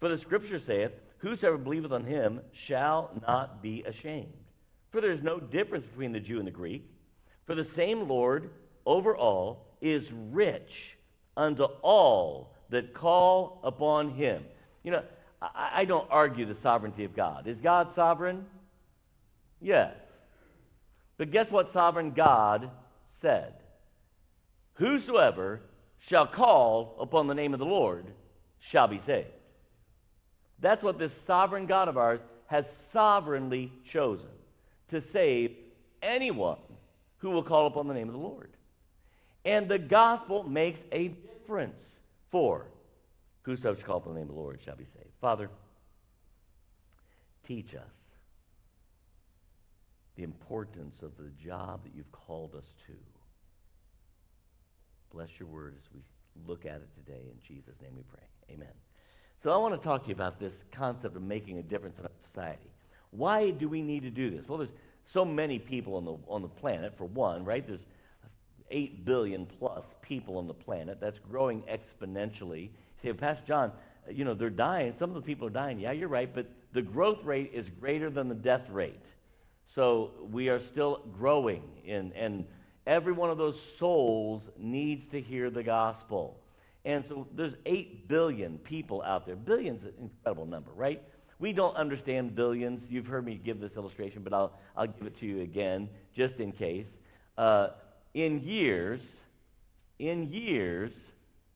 [0.00, 4.32] For the scripture saith, Whosoever believeth on him shall not be ashamed.
[4.90, 6.90] For there is no difference between the Jew and the Greek.
[7.46, 8.50] For the same Lord
[8.86, 10.96] over all is rich
[11.36, 14.44] unto all that call upon him.
[14.82, 15.02] You know,
[15.42, 17.46] I, I don't argue the sovereignty of God.
[17.46, 18.46] Is God sovereign?
[19.60, 19.94] Yes.
[21.18, 22.70] But guess what sovereign God
[23.20, 23.52] said?
[24.74, 25.60] Whosoever
[25.98, 28.06] shall call upon the name of the Lord
[28.60, 29.28] shall be saved.
[30.60, 34.26] That's what this sovereign God of ours has sovereignly chosen
[34.90, 35.56] to save
[36.02, 36.58] anyone
[37.18, 38.50] who will call upon the name of the Lord.
[39.44, 41.76] And the gospel makes a difference
[42.30, 42.66] for
[43.42, 45.10] whosoever shall call upon the name of the Lord shall be saved.
[45.20, 45.48] Father,
[47.46, 47.90] teach us
[50.16, 52.92] the importance of the job that you've called us to.
[55.12, 56.00] Bless your word as we
[56.46, 57.22] look at it today.
[57.22, 58.54] In Jesus' name we pray.
[58.54, 58.89] Amen.
[59.42, 62.04] So I want to talk to you about this concept of making a difference in
[62.04, 62.70] our society.
[63.10, 64.46] Why do we need to do this?
[64.46, 64.72] Well, there's
[65.12, 67.66] so many people on the, on the planet, for one, right?
[67.66, 67.86] There's
[68.70, 70.98] 8 billion plus people on the planet.
[71.00, 72.68] That's growing exponentially.
[73.02, 73.72] You say, Pastor John,
[74.10, 74.94] you know, they're dying.
[74.98, 75.80] Some of the people are dying.
[75.80, 79.00] Yeah, you're right, but the growth rate is greater than the death rate.
[79.74, 82.44] So we are still growing, in, and
[82.86, 86.36] every one of those souls needs to hear the gospel.
[86.84, 89.36] And so there's 8 billion people out there.
[89.36, 91.02] Billions an incredible number, right?
[91.38, 92.82] We don't understand billions.
[92.88, 96.34] You've heard me give this illustration, but I'll, I'll give it to you again just
[96.36, 96.86] in case.
[97.36, 97.68] Uh,
[98.14, 99.00] in years,
[99.98, 100.92] in years,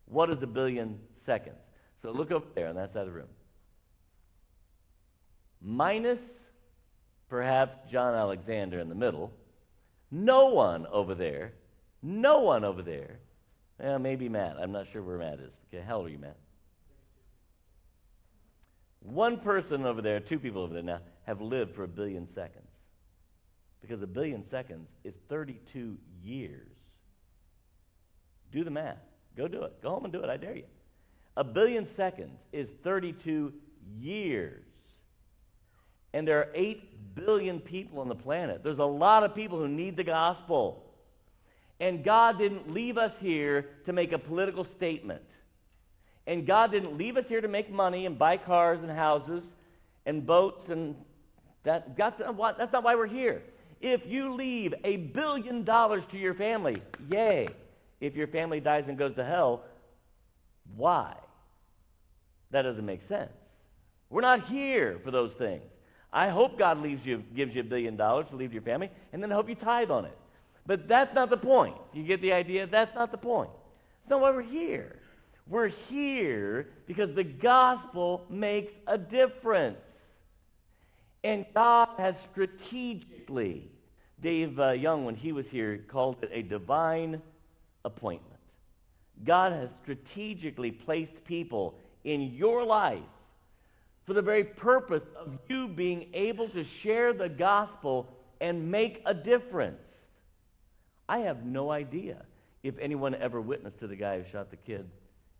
[0.06, 1.56] what is a billion seconds?
[2.02, 3.28] So look over there on that side of the room.
[5.62, 6.18] Minus
[7.28, 9.32] perhaps John Alexander in the middle.
[10.10, 11.52] No one over there.
[12.02, 13.18] No one over there.
[13.78, 14.56] Well, maybe Matt.
[14.60, 15.52] I'm not sure where Matt is.
[15.68, 16.36] Okay, how old are you, Matt?
[19.00, 22.66] One person over there, two people over there now, have lived for a billion seconds.
[23.80, 26.68] Because a billion seconds is 32 years.
[28.50, 28.96] Do the math.
[29.36, 29.82] Go do it.
[29.82, 30.30] Go home and do it.
[30.30, 30.64] I dare you.
[31.36, 33.52] A billion seconds is 32
[33.98, 34.64] years.
[36.14, 38.62] And there are 8 billion people on the planet.
[38.62, 40.83] There's a lot of people who need the gospel.
[41.84, 45.20] And God didn't leave us here to make a political statement.
[46.26, 49.44] And God didn't leave us here to make money and buy cars and houses
[50.06, 50.94] and boats and
[51.64, 53.42] that, not, that's not why we're here.
[53.82, 57.48] If you leave a billion dollars to your family, yay.
[58.00, 59.64] If your family dies and goes to hell,
[60.76, 61.14] why?
[62.50, 63.32] That doesn't make sense.
[64.08, 65.64] We're not here for those things.
[66.10, 68.90] I hope God leaves you, gives you a billion dollars to leave to your family,
[69.12, 70.16] and then I hope you tithe on it.
[70.66, 71.76] But that's not the point.
[71.92, 72.66] You get the idea?
[72.66, 73.50] That's not the point.
[74.02, 74.96] That's not why we're here.
[75.46, 79.78] We're here because the gospel makes a difference.
[81.22, 83.70] And God has strategically,
[84.22, 87.20] Dave uh, Young, when he was here, called it a divine
[87.84, 88.40] appointment.
[89.24, 92.98] God has strategically placed people in your life
[94.06, 98.08] for the very purpose of you being able to share the gospel
[98.40, 99.78] and make a difference.
[101.08, 102.24] I have no idea
[102.62, 104.88] if anyone ever witnessed to the guy who shot the kid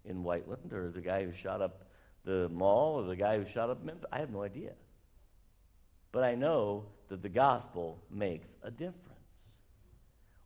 [0.04, 1.84] in Whiteland or the guy who shot up
[2.24, 4.04] the mall or the guy who shot up Memphis.
[4.12, 4.72] I have no idea.
[6.12, 9.00] But I know that the gospel makes a difference.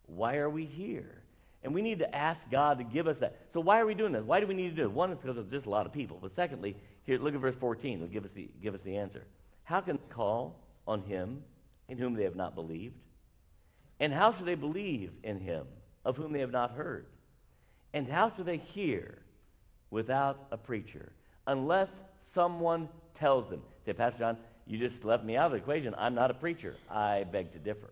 [0.07, 1.21] Why are we here?
[1.63, 3.35] And we need to ask God to give us that.
[3.53, 4.23] So why are we doing this?
[4.23, 4.91] Why do we need to do it?
[4.91, 6.17] One is because there's just a lot of people.
[6.21, 7.95] But secondly, here, look at verse 14.
[7.95, 9.25] It'll give us the, give us the answer.
[9.63, 10.55] How can they call
[10.87, 11.43] on him
[11.89, 12.95] in whom they have not believed?
[13.99, 15.65] And how should they believe in him
[16.05, 17.05] of whom they have not heard?
[17.93, 19.19] And how should they hear
[19.91, 21.11] without a preacher
[21.47, 21.89] unless
[22.33, 22.87] someone
[23.19, 23.61] tells them?
[23.85, 24.37] Say, Pastor John,
[24.67, 25.95] you just left me out of the equation.
[25.97, 26.75] I'm not a preacher.
[26.89, 27.91] I beg to differ.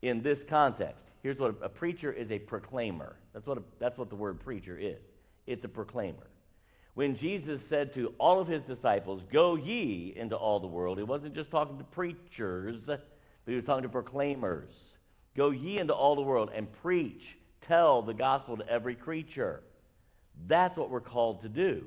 [0.00, 3.16] In this context, here's what a, a preacher is a proclaimer.
[3.34, 4.98] That's what, a, that's what the word preacher is.
[5.46, 6.28] It's a proclaimer.
[6.94, 11.04] When Jesus said to all of his disciples, Go ye into all the world, he
[11.04, 12.88] wasn't just talking to preachers,
[13.44, 14.70] but he was talking to proclaimers.
[15.36, 17.22] Go ye into all the world and preach,
[17.66, 19.62] tell the gospel to every creature.
[20.46, 21.84] That's what we're called to do.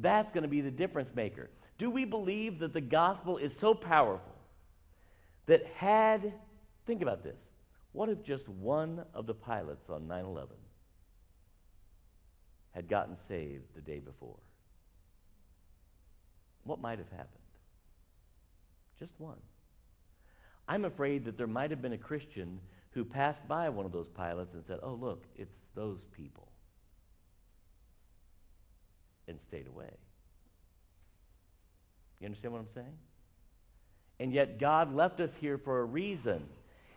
[0.00, 1.50] That's going to be the difference maker.
[1.78, 4.32] Do we believe that the gospel is so powerful
[5.46, 6.32] that had,
[6.86, 7.36] think about this,
[7.92, 10.48] what if just one of the pilots on 9 11
[12.72, 14.36] had gotten saved the day before?
[16.64, 17.28] What might have happened?
[18.98, 19.38] Just one.
[20.68, 22.60] I'm afraid that there might have been a Christian
[22.90, 26.48] who passed by one of those pilots and said, Oh, look, it's those people,
[29.28, 29.90] and stayed away.
[32.20, 32.96] You understand what I'm saying?
[34.18, 36.42] And yet, God left us here for a reason.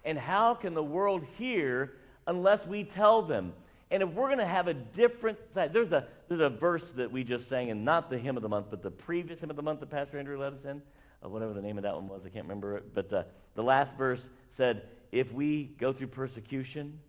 [0.06, 1.94] And how can the world hear
[2.26, 3.52] unless we tell them?
[3.92, 7.12] And if we're going to have a different side, there's a, there's a verse that
[7.12, 9.56] we just sang, and not the hymn of the month, but the previous hymn of
[9.56, 10.82] the month that Pastor Andrew led us in,
[11.24, 12.94] uh, whatever the name of that one was, I can't remember it.
[12.94, 13.24] But uh,
[13.56, 14.22] the last verse
[14.58, 17.00] said, If we go through persecution,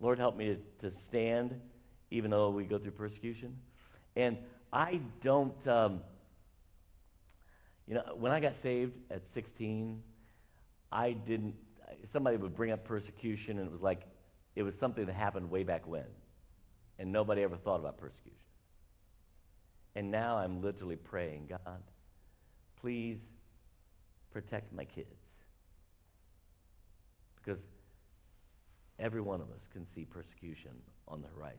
[0.00, 1.54] Lord, help me to, to stand
[2.10, 3.56] even though we go through persecution.
[4.14, 4.38] And
[4.72, 6.00] I don't, um,
[7.86, 10.02] you know, when I got saved at 16,
[10.92, 11.54] I didn't,
[12.12, 14.02] somebody would bring up persecution, and it was like
[14.54, 16.06] it was something that happened way back when.
[16.98, 18.32] And nobody ever thought about persecution.
[19.94, 21.82] And now I'm literally praying, God,
[22.80, 23.18] please
[24.32, 25.08] protect my kids.
[27.36, 27.60] Because
[28.98, 30.72] every one of us can see persecution
[31.08, 31.58] on the horizon.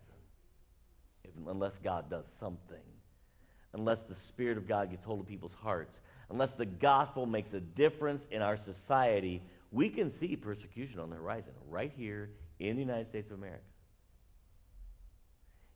[1.23, 2.83] If, unless God does something,
[3.73, 5.97] unless the Spirit of God gets hold of people's hearts,
[6.29, 9.41] unless the gospel makes a difference in our society,
[9.71, 13.63] we can see persecution on the horizon right here in the United States of America.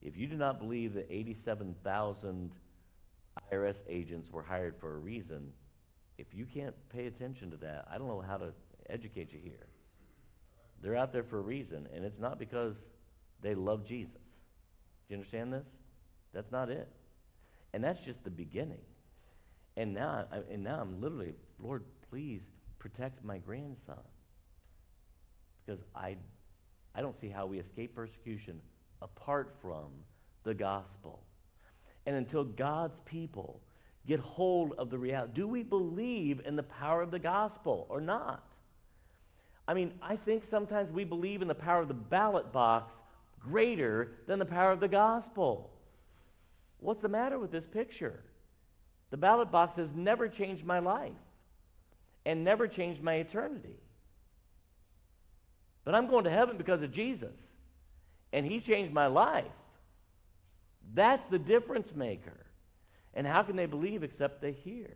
[0.02, 2.52] If you do not believe that 87,000
[3.52, 5.52] IRS agents were hired for a reason,
[6.18, 8.52] if you can't pay attention to that, I don't know how to
[8.90, 9.68] educate you here.
[10.82, 12.76] They're out there for a reason, and it's not because
[13.42, 14.14] they love Jesus.
[14.14, 15.66] Do you understand this?
[16.34, 16.90] That's not it.
[17.74, 18.82] And that's just the beginning.
[19.78, 22.42] And now, I, and now I'm literally, Lord, please
[22.80, 24.04] protect my grandson.
[25.66, 26.18] Because I,
[26.96, 28.60] I don't see how we escape persecution
[29.02, 29.88] apart from
[30.44, 31.22] the gospel.
[32.06, 33.60] And until God's people
[34.08, 38.02] get hold of the reality, do we believe in the power of the gospel or
[38.02, 38.44] not?
[39.68, 42.92] I mean, I think sometimes we believe in the power of the ballot box
[43.40, 45.70] greater than the power of the gospel.
[46.80, 48.20] What's the matter with this picture?
[49.12, 51.12] The ballot box has never changed my life
[52.26, 53.76] and never changed my eternity.
[55.84, 57.34] But I'm going to heaven because of Jesus,
[58.34, 59.46] and He changed my life.
[60.94, 62.46] That's the difference maker.
[63.14, 64.90] And how can they believe except they hear?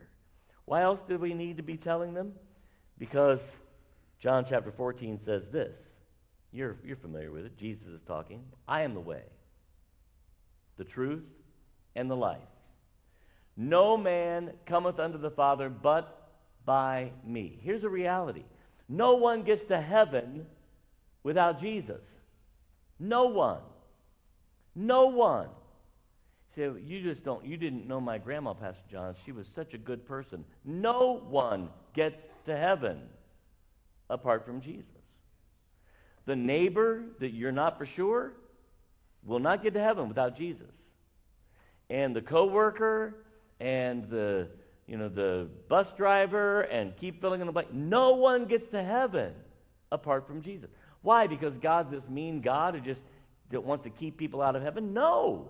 [0.66, 2.34] Why else do we need to be telling them?
[2.98, 3.40] Because
[4.22, 5.74] John chapter 14 says this.
[6.52, 7.58] You're, you're familiar with it.
[7.60, 8.42] Jesus is talking.
[8.68, 9.24] I am the way,
[10.78, 11.24] the truth,
[11.96, 12.40] and the life.
[13.58, 16.32] No man cometh unto the Father but
[16.66, 17.60] by me.
[17.62, 18.44] Here's a reality
[18.88, 20.46] no one gets to heaven
[21.24, 22.02] without Jesus.
[23.00, 23.62] No one.
[24.76, 25.50] No one.
[26.56, 29.16] You just don't, you didn't know my grandma, Pastor John.
[29.26, 30.46] She was such a good person.
[30.64, 33.02] No one gets to heaven
[34.10, 34.86] apart from Jesus.
[36.26, 38.34] The neighbor that you're not for sure
[39.26, 40.68] will not get to heaven without Jesus.
[41.90, 43.16] And the coworker
[43.60, 44.48] and the
[44.88, 47.74] you know the bus driver and keep filling in the blank.
[47.74, 49.34] No one gets to heaven
[49.92, 50.70] apart from Jesus.
[51.02, 51.28] Why?
[51.28, 53.02] Because God's this mean God who just
[53.52, 54.94] that wants to keep people out of heaven?
[54.94, 55.50] No.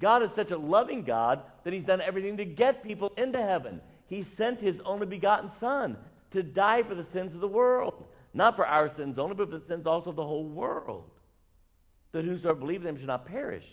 [0.00, 3.80] God is such a loving God that He's done everything to get people into heaven.
[4.06, 5.96] He sent His only begotten Son
[6.32, 8.04] to die for the sins of the world.
[8.34, 11.10] Not for our sins only, but for the sins also of the whole world.
[12.12, 13.64] That whosoever believes in him should not perish,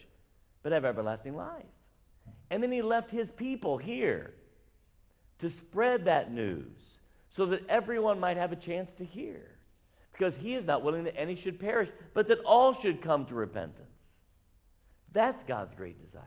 [0.63, 1.65] but have everlasting life.
[2.49, 4.34] And then he left his people here
[5.41, 6.71] to spread that news
[7.36, 9.41] so that everyone might have a chance to hear.
[10.11, 13.36] Because he is not willing that any should perish, but that all should come to
[13.36, 13.85] repentance.
[15.16, 16.24] That's God's great desire.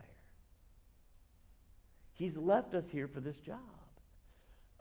[2.13, 3.59] He's left us here for this job.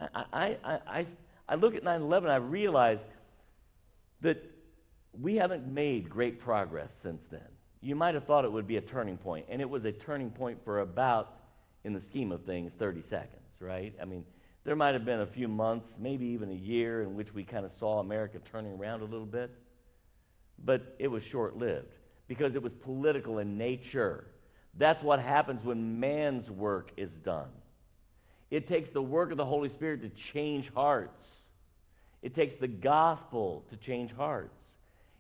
[0.01, 1.07] I, I, I,
[1.49, 2.99] I, look at 9 11, I realize
[4.23, 4.43] that
[5.21, 7.47] we haven't made great progress since then.
[7.81, 10.31] You might have thought it would be a turning point, and it was a turning
[10.31, 11.35] point for about,
[11.85, 13.95] in the scheme of things, 30 seconds, right?
[14.01, 14.25] I mean,
[14.65, 17.67] there might have been a few months, maybe even a year, in which we kind
[17.67, 19.51] of saw America turning around a little bit,
[20.65, 21.93] but it was short lived
[22.29, 24.27] because it was political in nature.
[24.79, 27.49] That's what happens when man's work is done.
[28.51, 31.27] It takes the work of the Holy Spirit to change hearts.
[32.23, 34.55] It takes the gospel to change hearts.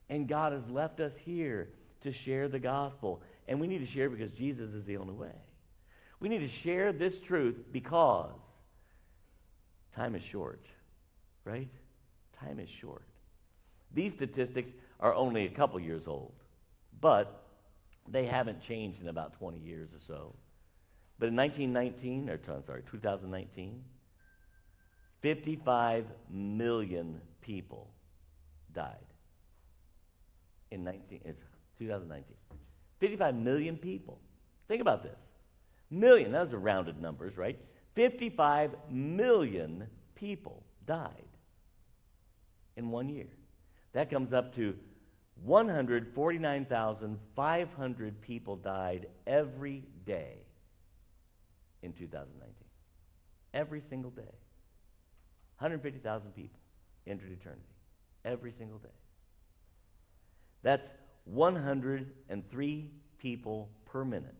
[0.09, 1.69] And God has left us here
[2.03, 3.23] to share the gospel.
[3.47, 5.35] And we need to share because Jesus is the only way.
[6.21, 8.31] We need to share this truth because
[9.95, 10.65] time is short,
[11.45, 11.69] right?
[12.41, 13.03] Time is short.
[13.95, 16.33] These statistics are only a couple years old,
[17.01, 17.45] but
[18.11, 20.35] they haven't changed in about 20 years or so.
[21.19, 23.83] But in 1919, or I'm sorry, 2019,
[25.21, 27.89] 55 million people
[28.75, 28.95] died
[30.71, 31.21] in 19,
[31.79, 32.37] 2019.
[33.01, 34.19] 55 million people.
[34.69, 35.17] Think about this.
[35.91, 37.59] Million, those are rounded numbers, right?
[37.95, 41.11] 55 million people died
[42.77, 43.27] in one year.
[43.95, 44.75] That comes up to
[45.45, 50.43] 149,500 people died every day
[51.83, 52.55] in 2019.
[53.55, 54.35] Every single day.
[55.59, 56.61] 150,000 people
[57.07, 57.63] entered eternity
[58.25, 58.89] every single day.
[60.63, 60.87] That's
[61.25, 64.35] 103 people per minute.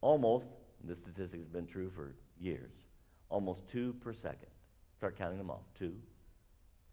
[0.00, 0.46] Almost,
[0.84, 2.72] this statistic has been true for years,
[3.28, 4.48] almost two per second.
[4.98, 5.62] Start counting them off.
[5.78, 5.94] Two,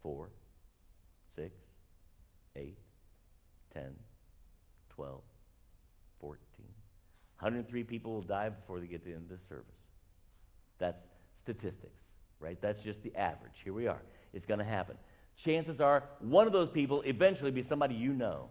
[0.02, 0.30] four,
[1.36, 1.54] six,
[2.56, 2.78] eight,
[3.74, 3.82] 10,
[4.94, 5.20] 12,
[6.20, 6.38] 14.
[7.40, 9.64] 103 people will die before they get to the end of this service.
[10.78, 10.98] That's
[11.42, 12.00] statistics,
[12.38, 12.58] right?
[12.60, 13.52] That's just the average.
[13.64, 14.02] Here we are.
[14.32, 14.96] It's going to happen.
[15.44, 18.48] Chances are one of those people eventually be somebody you know.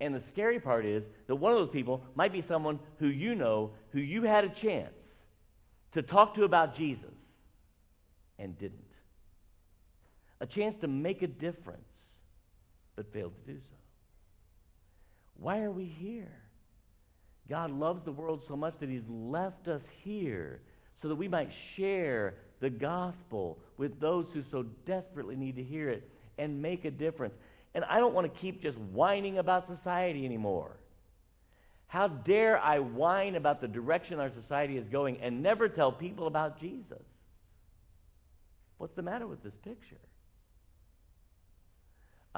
[0.00, 3.34] And the scary part is that one of those people might be someone who you
[3.34, 4.94] know, who you had a chance
[5.94, 7.10] to talk to about Jesus
[8.38, 8.78] and didn't.
[10.40, 11.87] A chance to make a difference,
[12.98, 13.76] but failed to do so.
[15.36, 16.34] Why are we here?
[17.48, 20.60] God loves the world so much that He's left us here
[21.00, 25.88] so that we might share the gospel with those who so desperately need to hear
[25.90, 27.34] it and make a difference.
[27.72, 30.72] And I don't want to keep just whining about society anymore.
[31.86, 36.26] How dare I whine about the direction our society is going and never tell people
[36.26, 37.04] about Jesus?
[38.78, 40.00] What's the matter with this picture?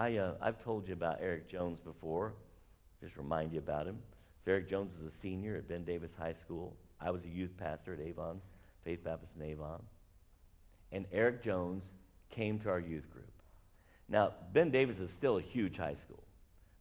[0.01, 2.33] I, uh, I've told you about Eric Jones before.
[3.03, 3.99] Just remind you about him.
[4.43, 6.75] So Eric Jones is a senior at Ben Davis High School.
[6.99, 8.41] I was a youth pastor at Avon,
[8.83, 9.83] Faith Baptist in Avon.
[10.91, 11.85] And Eric Jones
[12.35, 13.31] came to our youth group.
[14.09, 16.25] Now, Ben Davis is still a huge high school.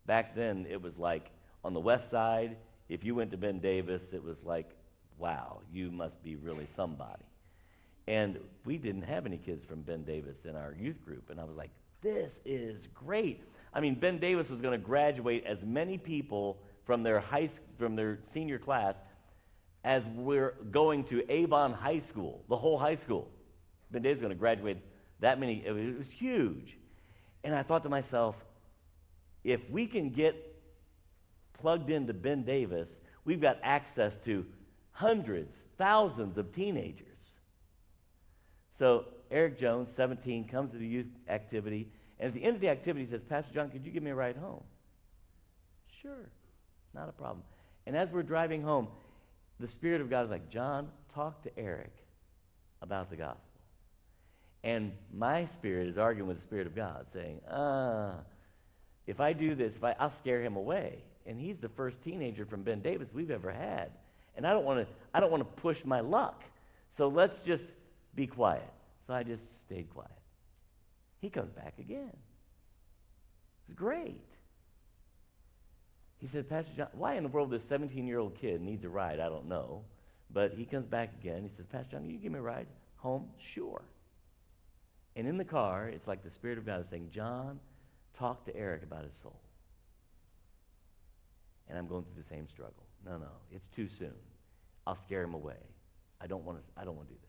[0.08, 1.26] Back then, it was like
[1.66, 2.56] on the west side,
[2.88, 4.70] if you went to Ben Davis, it was like,
[5.18, 7.26] wow, you must be really somebody.
[8.08, 11.30] And we didn't have any kids from Ben Davis in our youth group.
[11.30, 13.42] And I was like, this is great.
[13.74, 17.96] I mean, Ben Davis was going to graduate as many people from their high from
[17.96, 18.96] their senior class
[19.84, 23.30] as we're going to Avon High School, the whole high school.
[23.92, 24.78] Ben Davis is going to graduate
[25.22, 25.64] that many.
[25.66, 26.78] It was, it was huge.
[27.44, 28.36] And I thought to myself,
[29.44, 30.36] if we can get
[31.62, 32.88] plugged into Ben Davis,
[33.24, 34.46] we've got access to
[34.92, 37.06] hundreds, thousands of teenagers.
[38.78, 41.88] So Eric Jones, 17, comes to the youth activity,
[42.20, 44.12] and at the end of the activity, he says, Pastor John, could you give me
[44.12, 44.64] a ride home?
[46.02, 46.30] Sure,
[46.94, 47.44] not a problem.
[47.86, 48.88] And as we're driving home,
[49.60, 51.94] the Spirit of God is like, John, talk to Eric
[52.82, 53.44] about the gospel.
[54.64, 58.16] And my spirit is arguing with the Spirit of God, saying, ah,
[59.08, 61.00] if I do this, if I, I'll scare him away.
[61.26, 63.92] And he's the first teenager from Ben Davis we've ever had.
[64.36, 66.42] And I don't want to I don't want to push my luck.
[66.98, 67.64] So let's just
[68.16, 68.70] be quiet.
[69.10, 70.12] So I just stayed quiet.
[71.20, 72.16] He comes back again.
[73.68, 74.22] It's great.
[76.20, 78.88] He said, Pastor John, why in the world this 17 year old kid needs a
[78.90, 79.20] ride?
[79.20, 79.82] I don't know.
[80.32, 81.42] But he comes back again.
[81.42, 83.26] He says, Pastor John, can you give me a ride home?
[83.56, 83.82] Sure.
[85.16, 87.60] And in the car, it's like the Spirit of God is saying, John,
[88.20, 89.40] talk to Eric about his soul.
[91.68, 92.86] And I'm going through the same struggle.
[93.04, 94.14] No, no, it's too soon.
[94.86, 95.58] I'll scare him away.
[96.22, 97.29] I don't want to, I don't want to do that.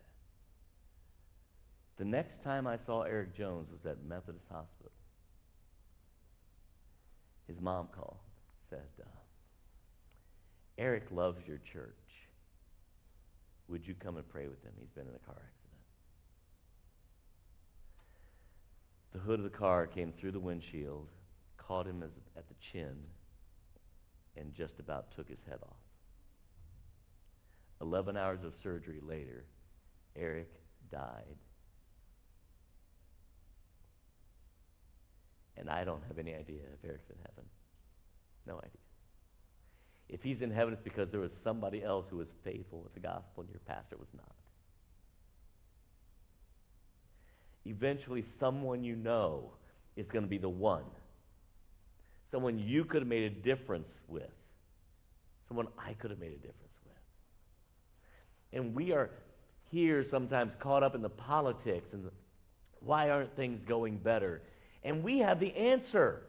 [2.00, 4.90] The next time I saw Eric Jones was at Methodist Hospital.
[7.46, 8.16] His mom called,
[8.70, 9.04] said, uh,
[10.78, 11.92] Eric loves your church.
[13.68, 14.72] Would you come and pray with him?
[14.78, 15.82] He's been in a car accident.
[19.12, 21.06] The hood of the car came through the windshield,
[21.58, 22.96] caught him as, at the chin,
[24.38, 25.76] and just about took his head off.
[27.82, 29.44] Eleven hours of surgery later,
[30.16, 30.48] Eric
[30.90, 31.36] died.
[35.56, 37.44] And I don't have any idea if Eric's in heaven.
[38.46, 38.70] No idea.
[40.08, 43.00] If he's in heaven, it's because there was somebody else who was faithful with the
[43.00, 44.34] gospel and your pastor was not.
[47.66, 49.50] eventually someone you know
[49.96, 50.84] is going to be the one.
[52.30, 54.30] Someone you could have made a difference with.
[55.48, 56.94] Someone I could have made a difference with.
[58.52, 59.10] And we are
[59.70, 62.10] here sometimes caught up in the politics and the,
[62.80, 64.42] why aren't things going better?
[64.82, 66.22] And we have the answer.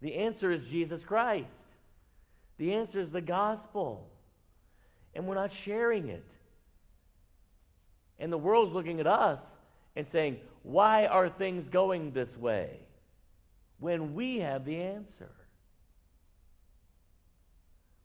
[0.00, 1.46] The answer is Jesus Christ.
[2.58, 4.08] The answer is the gospel.
[5.14, 6.24] And we're not sharing it.
[8.18, 9.38] And the world's looking at us
[9.96, 12.78] and saying, Why are things going this way?
[13.80, 15.30] When we have the answer.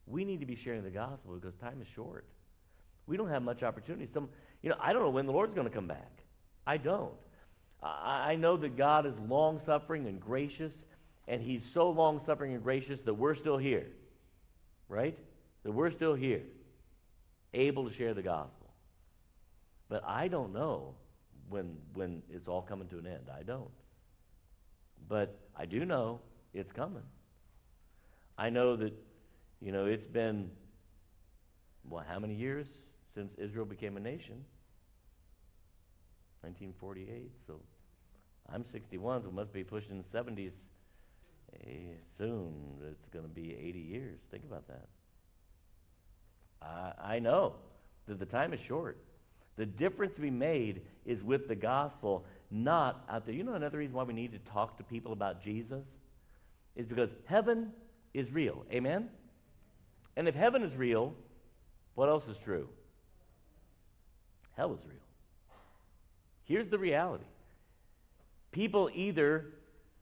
[0.06, 2.26] We need to be sharing the gospel because time is short.
[3.08, 4.08] We don't have much opportunity.
[4.14, 4.30] Some,
[4.62, 6.12] you know, I don't know when the Lord's going to come back.
[6.68, 7.14] I don't.
[7.84, 10.72] I, know that God is long suffering and gracious,
[11.28, 13.88] and He's so long suffering and gracious that we're still here,
[14.88, 15.18] right?
[15.64, 16.42] That we're still here,
[17.54, 18.70] able to share the gospel.
[19.90, 20.96] But I don't know
[21.50, 23.26] when, when it's all coming to an end.
[23.38, 23.70] I don't.
[25.10, 26.22] But I do know
[26.54, 27.04] it's coming.
[28.38, 28.94] I know that,
[29.62, 30.50] you know, it's been,
[31.90, 32.66] well, how many years
[33.14, 34.46] since Israel became a nation?
[36.42, 37.32] 1948.
[37.48, 37.60] So
[38.54, 40.52] I'm 61, so must be pushing the 70s.
[41.66, 41.70] Eh,
[42.18, 42.54] soon
[42.90, 44.20] it's going to be 80 years.
[44.30, 44.88] Think about that.
[46.62, 47.54] I, I know
[48.08, 48.98] that the time is short.
[49.58, 53.34] The difference to be made is with the gospel, not out there.
[53.34, 55.84] You know another reason why we need to talk to people about Jesus?
[56.76, 57.72] Is because heaven
[58.14, 58.66] is real.
[58.72, 59.10] Amen?
[60.16, 61.14] And if heaven is real,
[61.96, 62.68] what else is true?
[64.56, 64.98] Hell is real.
[66.46, 67.24] Here's the reality
[68.54, 69.48] people either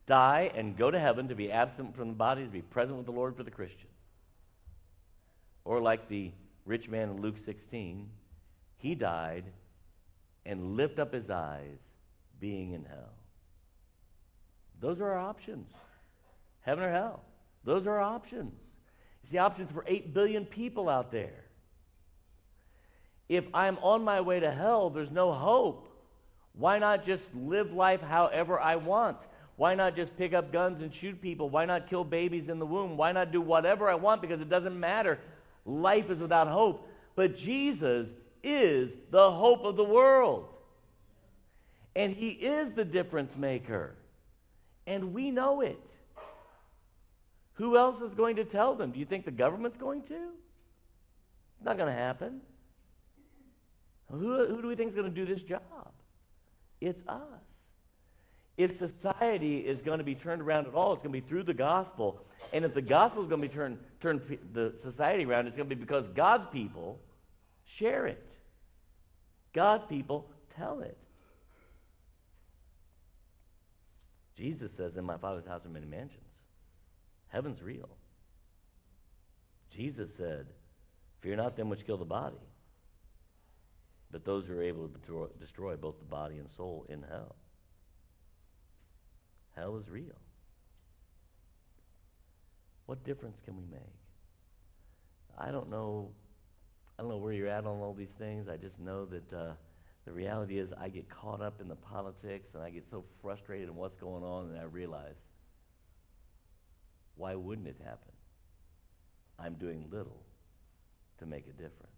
[0.07, 3.05] die and go to heaven to be absent from the body, to be present with
[3.05, 3.87] the Lord for the Christian.
[5.65, 6.31] Or like the
[6.65, 8.09] rich man in Luke 16,
[8.77, 9.45] he died
[10.45, 11.77] and lift up his eyes,
[12.39, 13.13] being in hell.
[14.81, 15.67] Those are our options
[16.61, 17.23] heaven or hell.
[17.65, 18.53] Those are our options.
[19.23, 21.45] It's the options for 8 billion people out there.
[23.29, 25.87] If I'm on my way to hell, there's no hope.
[26.53, 29.17] Why not just live life however I want?
[29.55, 31.49] Why not just pick up guns and shoot people?
[31.49, 32.97] Why not kill babies in the womb?
[32.97, 35.19] Why not do whatever I want because it doesn't matter?
[35.65, 36.87] Life is without hope.
[37.15, 38.07] But Jesus
[38.43, 40.45] is the hope of the world.
[41.95, 43.93] And He is the difference maker.
[44.87, 45.79] And we know it.
[47.53, 48.91] Who else is going to tell them?
[48.91, 50.15] Do you think the government's going to?
[50.15, 52.41] It's not going to happen.
[54.09, 55.61] Who, who do we think is going to do this job?
[56.82, 57.21] It's us.
[58.57, 61.43] If society is going to be turned around at all, it's going to be through
[61.43, 62.19] the gospel.
[62.51, 64.21] And if the gospel is going to be turned, turned
[64.53, 66.99] the society around, it's going to be because God's people
[67.79, 68.25] share it.
[69.53, 70.27] God's people
[70.57, 70.97] tell it.
[74.38, 76.19] Jesus says, In my Father's house are many mansions.
[77.29, 77.89] Heaven's real.
[79.75, 80.47] Jesus said,
[81.21, 82.38] Fear not them which kill the body,
[84.12, 87.36] but those who are able to destroy both the body and soul in hell.
[89.55, 90.18] Hell is real.
[92.86, 93.82] What difference can we make?
[95.38, 96.09] I don't know.
[96.97, 98.47] I don't know where you're at on all these things.
[98.49, 99.53] I just know that uh,
[100.05, 103.70] the reality is I get caught up in the politics and I get so frustrated
[103.70, 105.16] in what's going on, and I realize
[107.16, 108.12] why wouldn't it happen?
[109.39, 110.22] I'm doing little
[111.20, 111.90] to make a difference.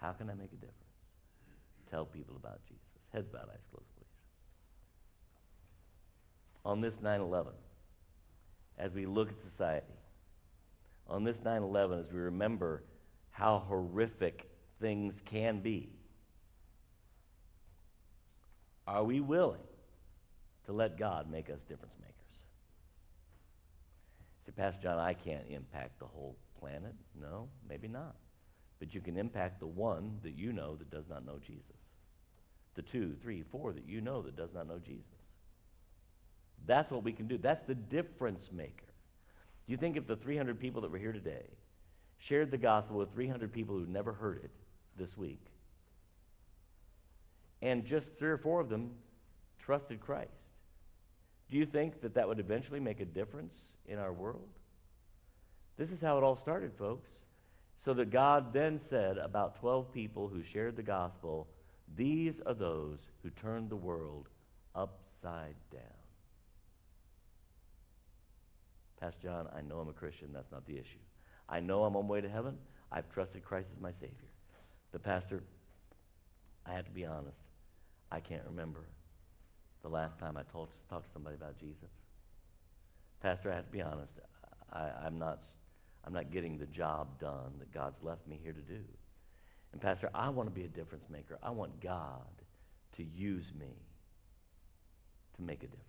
[0.00, 0.74] How can I make a difference?
[1.90, 2.82] Tell people about Jesus.
[3.12, 4.06] Heads bowed, eyes closed, please.
[6.64, 7.52] On this 9 11,
[8.78, 9.86] as we look at society,
[11.08, 12.82] on this 9 11, as we remember
[13.30, 14.48] how horrific
[14.80, 15.88] things can be,
[18.86, 19.58] are we willing
[20.66, 22.14] to let God make us difference makers?
[24.46, 26.94] Say, Pastor John, I can't impact the whole planet.
[27.18, 28.16] No, maybe not.
[28.78, 31.62] But you can impact the one that you know that does not know Jesus.
[32.76, 35.04] The two, three, four that you know that does not know Jesus.
[36.66, 37.38] That's what we can do.
[37.38, 38.84] That's the difference maker.
[39.66, 41.44] Do you think if the 300 people that were here today
[42.28, 44.50] shared the gospel with 300 people who never heard it
[44.98, 45.44] this week,
[47.62, 48.90] and just three or four of them
[49.64, 50.30] trusted Christ,
[51.50, 53.54] do you think that that would eventually make a difference
[53.86, 54.48] in our world?
[55.78, 57.08] This is how it all started, folks.
[57.84, 61.46] So that God then said about 12 people who shared the gospel,
[61.96, 64.26] These are those who turned the world
[64.74, 65.82] upside down.
[69.00, 70.28] Pastor John, I know I'm a Christian.
[70.32, 70.98] That's not the issue.
[71.48, 72.56] I know I'm on my way to heaven.
[72.90, 74.28] I've trusted Christ as my Savior.
[74.92, 75.42] But, Pastor,
[76.66, 77.36] I have to be honest.
[78.10, 78.80] I can't remember
[79.82, 81.88] the last time I told, talked to somebody about Jesus.
[83.22, 84.12] Pastor, I have to be honest.
[84.72, 85.40] I, I'm not
[86.08, 88.80] I'm not getting the job done that God's left me here to do.
[89.72, 91.38] And, Pastor, I want to be a difference maker.
[91.42, 92.32] I want God
[92.96, 93.76] to use me
[95.36, 95.84] to make a difference.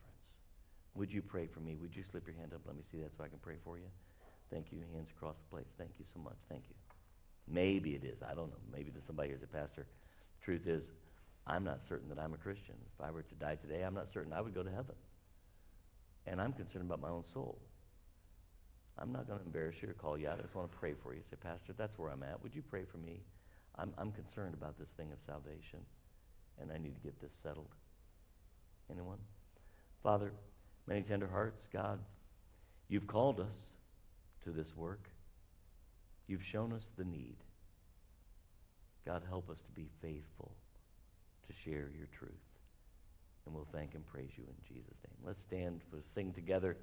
[0.96, 1.78] Would you pray for me?
[1.78, 2.60] Would you slip your hand up?
[2.68, 3.88] Let me see that so I can pray for you.
[4.52, 4.80] Thank you.
[4.94, 5.72] Hands across the place.
[5.78, 6.36] Thank you so much.
[6.50, 6.76] Thank you.
[7.48, 8.18] Maybe it is.
[8.22, 8.60] I don't know.
[8.70, 9.88] Maybe there's somebody here as a pastor.
[10.44, 10.84] Truth is,
[11.48, 12.76] I'm not certain that I'm a Christian.
[12.94, 15.00] If I were to die today, I'm not certain I would go to heaven.
[16.28, 17.58] And I'm concerned about my own soul.
[19.00, 20.40] I'm not going to embarrass you or call you out.
[20.40, 21.22] I just want to pray for you.
[21.32, 22.42] Say, Pastor, that's where I'm at.
[22.44, 23.22] Would you pray for me?
[23.78, 25.80] I'm, I'm concerned about this thing of salvation,
[26.62, 27.74] and I need to get this settled.
[28.92, 29.20] Anyone?
[30.04, 30.34] Father,
[30.88, 32.00] many tender hearts, God,
[32.90, 33.56] you've called us
[34.44, 35.08] to this work.
[36.28, 37.38] You've shown us the need.
[39.06, 40.52] God, help us to be faithful
[41.48, 42.34] to share your truth.
[43.46, 45.18] and we'll thank and praise you in Jesus' name.
[45.26, 46.78] Let's stand, we'll sing together.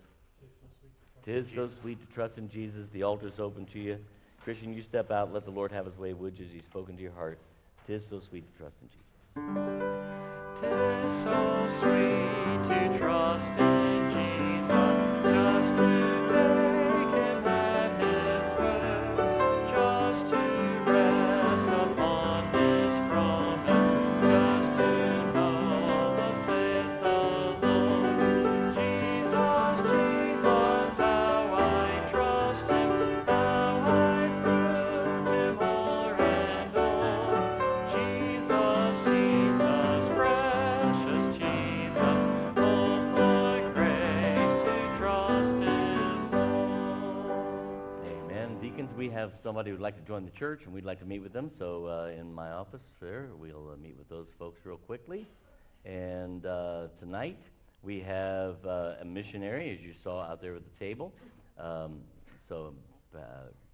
[1.25, 2.87] Tis so sweet to trust in Jesus.
[2.93, 3.99] The altar's open to you.
[4.45, 5.33] Christian, you step out.
[5.33, 7.39] Let the Lord have his way, would you, as he's spoken to your heart.
[7.87, 9.03] Tis so sweet to trust in Jesus.
[10.61, 13.76] Tis so sweet to trust in
[49.17, 51.51] have somebody who'd like to join the church, and we'd like to meet with them.
[51.59, 55.27] So, uh, in my office there, we'll uh, meet with those folks real quickly.
[55.87, 57.39] And uh, tonight,
[57.83, 61.15] we have uh, a missionary, as you saw out there at the table.
[61.59, 62.01] Um,
[62.47, 62.75] so,
[63.17, 63.21] uh,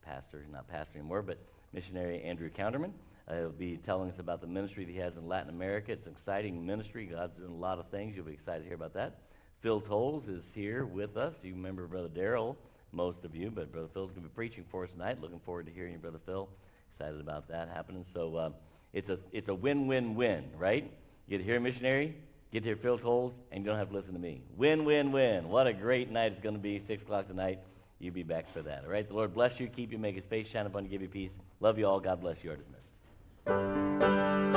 [0.04, 1.38] pastor, not pastor anymore, but
[1.72, 2.92] missionary Andrew Counterman.
[3.28, 5.90] He'll be telling us about the ministry that he has in Latin America.
[5.90, 7.06] It's an exciting ministry.
[7.06, 8.14] God's doing a lot of things.
[8.14, 9.18] You'll be excited to hear about that.
[9.60, 11.34] Phil Tolles is here with us.
[11.42, 12.56] You remember Brother Darrell,
[12.92, 15.20] most of you, but Brother Phil's going to be preaching for us tonight.
[15.20, 16.48] Looking forward to hearing Brother Phil.
[16.94, 18.04] Excited about that happening.
[18.14, 18.50] So uh,
[18.92, 20.84] it's a it's a win-win-win, right?
[21.26, 22.14] You get to hear a missionary,
[22.52, 24.42] get to hear Phil Tolles, and you don't have to listen to me.
[24.56, 25.48] Win-win-win.
[25.48, 26.82] What a great night it's going to be.
[26.86, 27.60] Six o'clock tonight.
[27.98, 28.84] You be back for that.
[28.84, 29.06] All right.
[29.06, 31.30] The Lord bless you, keep you, make His face shine upon you, give you peace.
[31.60, 32.00] Love you all.
[32.00, 32.50] God bless you.
[32.50, 32.58] You are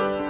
[0.00, 0.25] dismissed.